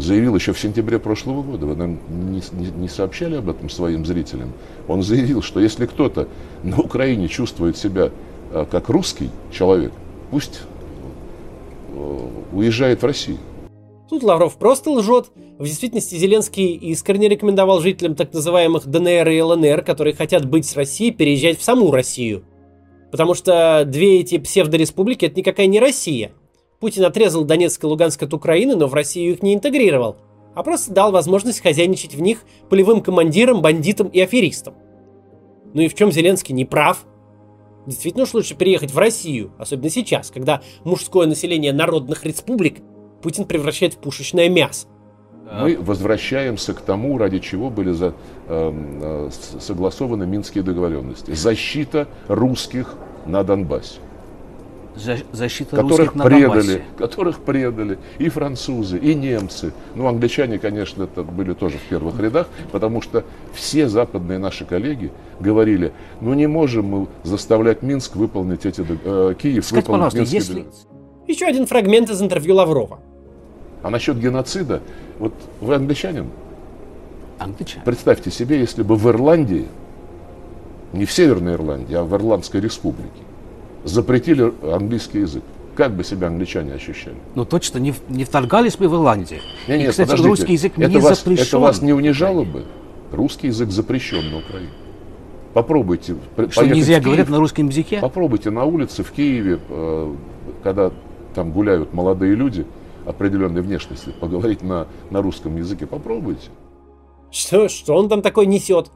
заявил 0.00 0.34
еще 0.34 0.52
в 0.52 0.58
сентябре 0.58 0.98
прошлого 0.98 1.42
года, 1.42 1.66
вы 1.66 1.76
нам 1.76 1.98
не, 2.08 2.42
не, 2.52 2.70
не 2.70 2.88
сообщали 2.88 3.36
об 3.36 3.48
этом 3.48 3.68
своим 3.68 4.04
зрителям, 4.04 4.52
он 4.88 5.02
заявил, 5.02 5.42
что 5.42 5.60
если 5.60 5.86
кто-то 5.86 6.28
на 6.62 6.78
Украине 6.78 7.28
чувствует 7.28 7.76
себя 7.76 8.10
э, 8.52 8.66
как 8.70 8.88
русский 8.88 9.30
человек, 9.52 9.92
пусть 10.30 10.62
э, 11.92 12.28
уезжает 12.52 13.02
в 13.02 13.06
Россию. 13.06 13.38
Тут 14.08 14.24
Лавров 14.24 14.56
просто 14.56 14.90
лжет. 14.90 15.30
В 15.58 15.64
действительности 15.64 16.16
Зеленский 16.16 16.74
искренне 16.74 17.28
рекомендовал 17.28 17.80
жителям 17.80 18.16
так 18.16 18.32
называемых 18.32 18.86
ДНР 18.86 19.28
и 19.28 19.40
ЛНР, 19.40 19.82
которые 19.82 20.14
хотят 20.14 20.48
быть 20.48 20.66
с 20.66 20.74
Россией, 20.74 21.12
переезжать 21.12 21.60
в 21.60 21.62
саму 21.62 21.92
Россию. 21.92 22.42
Потому 23.12 23.34
что 23.34 23.84
две 23.86 24.20
эти 24.20 24.38
псевдореспублики 24.38 25.26
это 25.26 25.38
никакая 25.38 25.66
не 25.66 25.78
Россия. 25.78 26.32
Путин 26.80 27.04
отрезал 27.04 27.44
Донецк 27.44 27.84
и 27.84 27.86
Луганск 27.86 28.22
от 28.22 28.32
Украины, 28.32 28.74
но 28.74 28.86
в 28.86 28.94
Россию 28.94 29.34
их 29.34 29.42
не 29.42 29.54
интегрировал, 29.54 30.16
а 30.54 30.62
просто 30.62 30.92
дал 30.92 31.12
возможность 31.12 31.60
хозяйничать 31.60 32.14
в 32.14 32.22
них 32.22 32.44
полевым 32.70 33.02
командирам, 33.02 33.60
бандитам 33.60 34.08
и 34.08 34.18
аферистам. 34.18 34.74
Ну 35.74 35.82
и 35.82 35.88
в 35.88 35.94
чем 35.94 36.10
Зеленский 36.10 36.54
не 36.54 36.64
прав? 36.64 37.04
Действительно 37.86 38.24
уж 38.24 38.32
лучше 38.32 38.54
переехать 38.54 38.92
в 38.92 38.98
Россию, 38.98 39.52
особенно 39.58 39.90
сейчас, 39.90 40.30
когда 40.30 40.62
мужское 40.84 41.26
население 41.26 41.74
народных 41.74 42.24
республик 42.24 42.78
Путин 43.22 43.44
превращает 43.44 43.94
в 43.94 43.98
пушечное 43.98 44.48
мясо. 44.48 44.86
Мы 45.52 45.76
возвращаемся 45.78 46.72
к 46.72 46.80
тому, 46.80 47.18
ради 47.18 47.40
чего 47.40 47.68
были 47.70 47.90
за, 47.90 48.14
э, 48.46 48.72
э, 49.02 49.30
согласованы 49.58 50.24
Минские 50.26 50.62
договоренности. 50.62 51.32
Защита 51.32 52.08
русских 52.28 52.94
на 53.26 53.42
Донбассе. 53.42 54.00
Защита 55.32 55.76
которых 55.76 55.98
русских 55.98 56.14
на 56.14 56.24
предали, 56.24 56.46
Донбассе. 56.46 56.82
которых 56.96 57.38
предали 57.40 57.98
и 58.18 58.28
французы, 58.28 58.98
и 58.98 59.14
немцы. 59.14 59.72
Ну, 59.94 60.06
англичане, 60.06 60.58
конечно, 60.58 61.04
это 61.04 61.22
были 61.22 61.54
тоже 61.54 61.78
в 61.78 61.82
первых 61.82 62.18
рядах, 62.20 62.48
потому 62.72 63.00
что 63.00 63.24
все 63.54 63.88
западные 63.88 64.38
наши 64.38 64.64
коллеги 64.64 65.10
говорили, 65.38 65.92
ну 66.20 66.34
не 66.34 66.46
можем 66.46 66.86
мы 66.86 67.06
заставлять 67.22 67.82
Минск 67.82 68.16
выполнить 68.16 68.66
эти, 68.66 68.82
э, 68.82 69.34
Киев 69.40 69.64
Скажите, 69.64 69.86
выполнить 69.86 70.12
пожалуйста, 70.12 70.18
Минские 70.18 70.38
если, 70.38 70.52
договоренности. 70.52 70.86
Еще 71.26 71.46
один 71.46 71.66
фрагмент 71.66 72.10
из 72.10 72.20
интервью 72.20 72.54
Лаврова. 72.56 73.00
А 73.82 73.90
насчет 73.90 74.18
геноцида, 74.18 74.82
вот 75.18 75.32
вы 75.60 75.74
англичанин, 75.74 76.26
англичане, 77.38 77.82
Представьте 77.84 78.30
себе, 78.30 78.58
если 78.58 78.82
бы 78.82 78.96
в 78.96 79.08
Ирландии, 79.08 79.66
не 80.92 81.04
в 81.04 81.12
Северной 81.12 81.54
Ирландии, 81.54 81.94
а 81.94 82.04
в 82.04 82.14
Ирландской 82.14 82.60
республике, 82.60 83.22
запретили 83.84 84.52
английский 84.62 85.20
язык. 85.20 85.42
Как 85.76 85.94
бы 85.96 86.04
себя 86.04 86.26
англичане 86.26 86.74
ощущали? 86.74 87.16
ну 87.34 87.44
точно 87.44 87.78
не, 87.78 87.94
не 88.08 88.24
вторгались 88.24 88.76
бы 88.76 88.88
в 88.88 88.94
Ирландию. 88.94 89.40
Не, 89.68 89.76
И, 89.76 89.78
нет, 89.78 89.90
кстати, 89.90 90.08
подождите. 90.08 90.28
русский 90.28 90.52
язык 90.52 90.72
это 90.76 90.90
не 90.90 90.98
вас, 90.98 91.18
запрещен. 91.18 91.42
Это 91.44 91.58
вас 91.58 91.80
не 91.82 91.92
унижало 91.92 92.44
бы? 92.44 92.64
Русский 93.12 93.46
язык 93.46 93.70
запрещен 93.70 94.30
на 94.30 94.38
Украине. 94.38 94.72
Попробуйте 95.54 96.16
пр- 96.36 96.50
Что 96.50 96.66
нельзя 96.66 97.00
говорить 97.00 97.28
на 97.28 97.38
русском 97.38 97.68
языке? 97.68 97.98
Попробуйте 98.00 98.50
на 98.50 98.64
улице 98.64 99.02
в 99.02 99.10
Киеве, 99.10 99.58
э, 99.68 100.14
когда 100.62 100.92
там 101.34 101.52
гуляют 101.52 101.92
молодые 101.94 102.34
люди 102.34 102.66
определенной 103.06 103.62
внешности, 103.62 104.10
поговорить 104.20 104.62
на, 104.62 104.86
на 105.10 105.22
русском 105.22 105.56
языке. 105.56 105.86
Попробуйте. 105.86 106.50
Что, 107.30 107.68
что 107.68 107.94
он 107.94 108.08
там 108.08 108.22
такой 108.22 108.46
несет? 108.46 108.90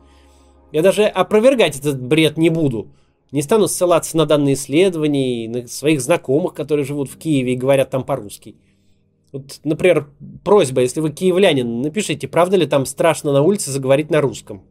Я 0.70 0.82
даже 0.82 1.04
опровергать 1.04 1.78
этот 1.78 2.00
бред 2.02 2.36
не 2.36 2.50
буду. 2.50 2.88
Не 3.32 3.42
стану 3.42 3.66
ссылаться 3.66 4.16
на 4.16 4.26
данные 4.26 4.54
исследований, 4.54 5.48
на 5.48 5.66
своих 5.66 6.00
знакомых, 6.00 6.54
которые 6.54 6.84
живут 6.84 7.08
в 7.08 7.18
Киеве 7.18 7.54
и 7.54 7.56
говорят 7.56 7.90
там 7.90 8.04
по-русски. 8.04 8.56
Вот, 9.32 9.60
например, 9.64 10.08
просьба, 10.44 10.82
если 10.82 11.00
вы 11.00 11.10
киевлянин, 11.10 11.82
напишите, 11.82 12.28
правда 12.28 12.56
ли 12.56 12.66
там 12.66 12.86
страшно 12.86 13.32
на 13.32 13.42
улице 13.42 13.72
заговорить 13.72 14.08
на 14.08 14.20
русском. 14.20 14.62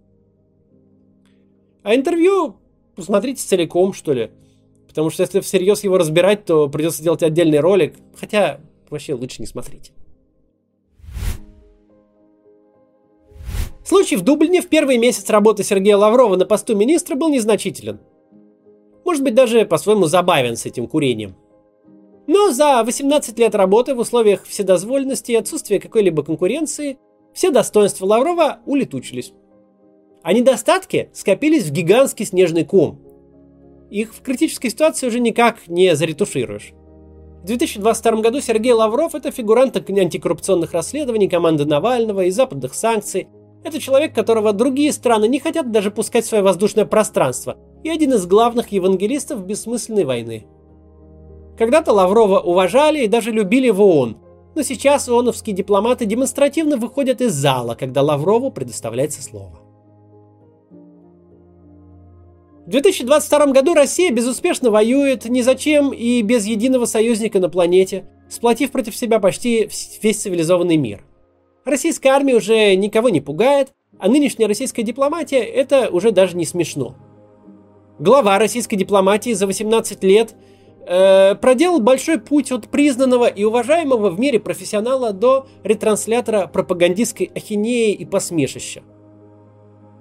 А 1.83 1.93
интервью 1.93 2.55
посмотрите 2.95 3.43
целиком, 3.43 3.91
что 3.91 4.13
ли. 4.13 4.31
Потому 4.87 5.09
что 5.09 5.23
если 5.23 5.41
всерьез 5.41 5.83
его 5.83 5.97
разбирать, 5.97 6.45
то 6.45 6.69
придется 6.69 7.03
делать 7.03 7.23
отдельный 7.23 7.59
ролик. 7.59 7.95
Хотя, 8.15 8.61
вообще 8.89 9.15
лучше 9.15 9.41
не 9.41 9.47
смотрите. 9.47 9.91
Случай 13.83 14.15
в 14.15 14.21
Дублине 14.21 14.61
в 14.61 14.69
первый 14.69 14.97
месяц 14.97 15.29
работы 15.29 15.63
Сергея 15.63 15.97
Лаврова 15.97 16.37
на 16.37 16.45
посту 16.45 16.73
министра 16.73 17.15
был 17.15 17.29
незначителен. 17.29 17.99
Может 19.13 19.25
быть, 19.25 19.35
даже 19.35 19.63
по-своему 19.65 20.07
забавен 20.07 20.55
с 20.55 20.65
этим 20.65 20.87
курением. 20.87 21.35
Но 22.25 22.49
за 22.49 22.83
18 22.83 23.37
лет 23.37 23.53
работы 23.53 23.93
в 23.93 23.99
условиях 23.99 24.43
вседозволенности 24.43 25.33
и 25.33 25.35
отсутствия 25.35 25.79
какой-либо 25.79 26.23
конкуренции 26.23 26.97
все 27.31 27.51
достоинства 27.51 28.07
Лаврова 28.07 28.61
улетучились. 28.65 29.31
А 30.23 30.33
недостатки 30.33 31.11
скопились 31.13 31.65
в 31.65 31.71
гигантский 31.71 32.25
снежный 32.25 32.65
ком. 32.65 33.03
Их 33.91 34.15
в 34.15 34.23
критической 34.23 34.71
ситуации 34.71 35.05
уже 35.05 35.19
никак 35.19 35.67
не 35.67 35.95
заретушируешь. 35.95 36.73
В 37.43 37.45
2022 37.45 38.21
году 38.21 38.41
Сергей 38.41 38.73
Лавров– 38.73 39.13
это 39.13 39.29
фигурант 39.29 39.77
антикоррупционных 39.77 40.73
расследований 40.73 41.29
команды 41.29 41.65
Навального 41.65 42.21
и 42.21 42.31
западных 42.31 42.73
санкций. 42.73 43.27
Это 43.63 43.79
человек, 43.79 44.13
которого 44.13 44.51
другие 44.51 44.91
страны 44.91 45.27
не 45.27 45.39
хотят 45.39 45.71
даже 45.71 45.89
пускать 45.89 46.25
в 46.25 46.27
свое 46.27 46.43
воздушное 46.43 46.85
пространство, 46.85 47.57
и 47.83 47.89
один 47.89 48.13
из 48.13 48.25
главных 48.25 48.71
евангелистов 48.71 49.45
бессмысленной 49.45 50.03
войны. 50.03 50.45
Когда-то 51.57 51.93
Лаврова 51.93 52.39
уважали 52.39 53.03
и 53.03 53.07
даже 53.07 53.31
любили 53.31 53.69
в 53.69 53.81
ООН, 53.81 54.17
но 54.55 54.61
сейчас 54.63 55.07
ООНовские 55.07 55.55
дипломаты 55.55 56.05
демонстративно 56.05 56.77
выходят 56.77 57.21
из 57.21 57.33
зала, 57.33 57.75
когда 57.75 58.01
Лаврову 58.01 58.51
предоставляется 58.51 59.23
слово. 59.23 59.59
В 62.65 62.69
2022 62.69 63.47
году 63.47 63.73
Россия 63.73 64.11
безуспешно 64.11 64.71
воюет 64.71 65.25
ни 65.25 65.41
зачем 65.41 65.91
и 65.91 66.21
без 66.21 66.45
единого 66.45 66.85
союзника 66.85 67.39
на 67.39 67.49
планете, 67.49 68.05
сплотив 68.29 68.71
против 68.71 68.95
себя 68.95 69.19
почти 69.19 69.69
весь 70.01 70.21
цивилизованный 70.21 70.77
мир. 70.77 71.05
Российская 71.65 72.09
армия 72.09 72.35
уже 72.35 72.75
никого 72.75 73.09
не 73.09 73.21
пугает, 73.21 73.73
а 73.97 74.09
нынешняя 74.09 74.47
российская 74.49 74.83
дипломатия– 74.83 75.43
это 75.43 75.89
уже 75.89 76.11
даже 76.11 76.35
не 76.35 76.45
смешно. 76.45 76.95
Глава 77.99 78.37
российской 78.37 78.75
дипломатии 78.75 79.31
за 79.31 79.47
18 79.47 80.03
лет 80.03 80.35
э, 80.85 81.35
проделал 81.35 81.79
большой 81.79 82.19
путь 82.19 82.51
от 82.51 82.67
признанного 82.67 83.27
и 83.27 83.45
уважаемого 83.45 84.09
в 84.09 84.19
мире 84.19 84.41
профессионала 84.41 85.13
до 85.13 85.47
ретранслятора 85.63 86.47
пропагандистской 86.47 87.31
ахинеи 87.33 87.93
и 87.93 88.03
посмешища. 88.03 88.83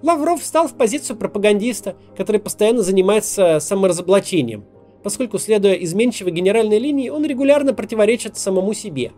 Лавров 0.02 0.42
встал 0.42 0.66
в 0.66 0.74
позицию 0.74 1.16
пропагандиста, 1.16 1.94
который 2.16 2.40
постоянно 2.40 2.82
занимается 2.82 3.60
саморазоблачением, 3.60 4.64
поскольку, 5.04 5.38
следуя 5.38 5.74
изменчивой 5.74 6.32
генеральной 6.32 6.80
линии, 6.80 7.08
он 7.08 7.24
регулярно 7.24 7.72
противоречит 7.72 8.36
самому 8.36 8.74
себе. 8.74 9.12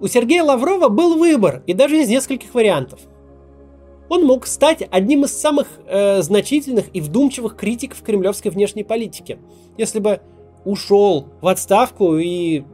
У 0.00 0.08
Сергея 0.08 0.42
Лаврова 0.42 0.88
был 0.88 1.18
выбор, 1.18 1.62
и 1.66 1.74
даже 1.74 2.00
из 2.00 2.08
нескольких 2.08 2.54
вариантов. 2.54 3.00
Он 4.08 4.24
мог 4.24 4.46
стать 4.46 4.82
одним 4.90 5.24
из 5.24 5.38
самых 5.38 5.68
э, 5.86 6.22
значительных 6.22 6.86
и 6.94 7.00
вдумчивых 7.00 7.54
критиков 7.54 8.02
кремлевской 8.02 8.50
внешней 8.50 8.82
политики, 8.82 9.38
если 9.76 10.00
бы 10.00 10.20
ушел 10.64 11.26
в 11.40 11.46
отставку 11.46 12.16
и 12.16 12.64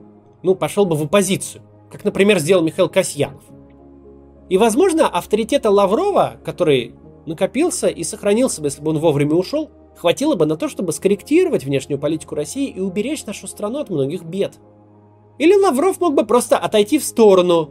ну, 0.43 0.55
пошел 0.55 0.87
бы 0.87 0.97
в 0.97 1.03
оппозицию, 1.03 1.63
как, 1.91 2.05
например, 2.05 2.39
сделал 2.39 2.63
Михаил 2.63 2.89
Касьянов. 2.89 3.43
И, 4.49 4.57
возможно, 4.57 5.09
авторитета 5.09 5.71
Лаврова, 5.71 6.37
который 6.45 6.95
накопился 7.27 7.89
и 7.89 8.05
сохранился 8.05 8.61
бы, 8.61 8.69
если 8.69 8.81
бы 8.81 8.91
он 8.91 8.99
вовремя 8.99 9.35
ушел, 9.35 9.71
хватило 9.97 10.37
бы 10.37 10.47
на 10.47 10.57
то, 10.57 10.69
чтобы 10.69 10.93
скорректировать 10.93 11.65
внешнюю 11.65 11.99
политику 11.99 12.37
России 12.37 12.69
и 12.69 12.81
уберечь 12.81 13.27
нашу 13.27 13.49
страну 13.49 13.81
от 13.81 13.91
многих 13.91 14.23
бед. 14.23 14.55
Или 15.39 15.55
Лавров 15.55 16.01
мог 16.01 16.15
бы 16.15 16.25
просто 16.25 16.57
отойти 16.57 16.99
в 16.99 17.05
сторону, 17.05 17.71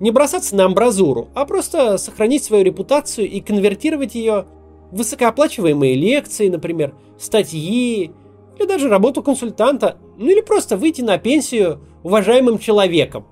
не 0.00 0.10
бросаться 0.10 0.54
на 0.56 0.64
амбразуру, 0.64 1.28
а 1.34 1.44
просто 1.44 1.98
сохранить 1.98 2.44
свою 2.44 2.64
репутацию 2.64 3.28
и 3.28 3.40
конвертировать 3.40 4.14
ее 4.14 4.46
в 4.90 4.98
высокооплачиваемые 4.98 5.94
лекции, 5.94 6.48
например, 6.48 6.94
статьи, 7.18 8.12
или 8.58 8.66
даже 8.66 8.88
работу 8.88 9.22
консультанта, 9.22 9.98
ну 10.16 10.30
или 10.30 10.40
просто 10.40 10.76
выйти 10.76 11.02
на 11.02 11.18
пенсию 11.18 11.80
уважаемым 12.02 12.58
человеком. 12.58 13.26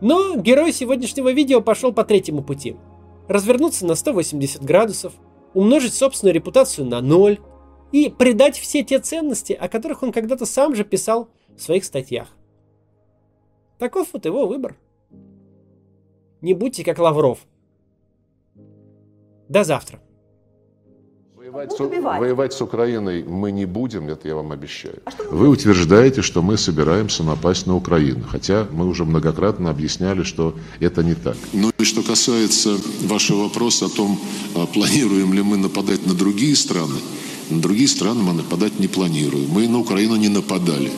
Но 0.00 0.36
герой 0.36 0.72
сегодняшнего 0.72 1.32
видео 1.32 1.60
пошел 1.60 1.92
по 1.92 2.04
третьему 2.04 2.42
пути. 2.42 2.76
Развернуться 3.28 3.86
на 3.86 3.94
180 3.94 4.62
градусов, 4.62 5.14
умножить 5.54 5.94
собственную 5.94 6.34
репутацию 6.34 6.86
на 6.86 7.00
ноль 7.00 7.38
и 7.92 8.10
предать 8.10 8.58
все 8.58 8.82
те 8.82 8.98
ценности, 8.98 9.52
о 9.54 9.68
которых 9.68 10.02
он 10.02 10.12
когда-то 10.12 10.44
сам 10.44 10.74
же 10.74 10.84
писал 10.84 11.28
в 11.56 11.62
своих 11.62 11.84
статьях. 11.84 12.28
Таков 13.78 14.08
вот 14.12 14.24
его 14.24 14.46
выбор. 14.46 14.76
Не 16.40 16.54
будьте 16.54 16.84
как 16.84 16.98
Лавров. 16.98 17.40
До 19.48 19.64
завтра. 19.64 20.00
Воевать 21.34 21.72
с, 21.72 21.78
воевать 21.78 22.52
с 22.52 22.60
Украиной 22.60 23.22
мы 23.22 23.52
не 23.52 23.66
будем, 23.66 24.08
это 24.08 24.26
я 24.26 24.34
вам 24.34 24.50
обещаю. 24.50 25.00
Вы 25.30 25.48
утверждаете, 25.48 26.20
что 26.20 26.42
мы 26.42 26.56
собираемся 26.56 27.22
напасть 27.22 27.66
на 27.66 27.76
Украину, 27.76 28.24
хотя 28.28 28.66
мы 28.72 28.88
уже 28.88 29.04
многократно 29.04 29.70
объясняли, 29.70 30.24
что 30.24 30.56
это 30.80 31.04
не 31.04 31.14
так. 31.14 31.36
Ну 31.52 31.70
и 31.78 31.84
что 31.84 32.02
касается 32.02 32.76
вашего 33.02 33.44
вопроса 33.44 33.86
о 33.86 33.88
том, 33.88 34.18
а 34.56 34.66
планируем 34.66 35.32
ли 35.32 35.42
мы 35.42 35.56
нападать 35.56 36.04
на 36.04 36.14
другие 36.14 36.56
страны, 36.56 36.98
на 37.48 37.60
другие 37.60 37.88
страны 37.88 38.22
мы 38.24 38.32
нападать 38.32 38.80
не 38.80 38.88
планируем. 38.88 39.48
Мы 39.50 39.68
на 39.68 39.78
Украину 39.78 40.16
не 40.16 40.28
нападали. 40.28 40.90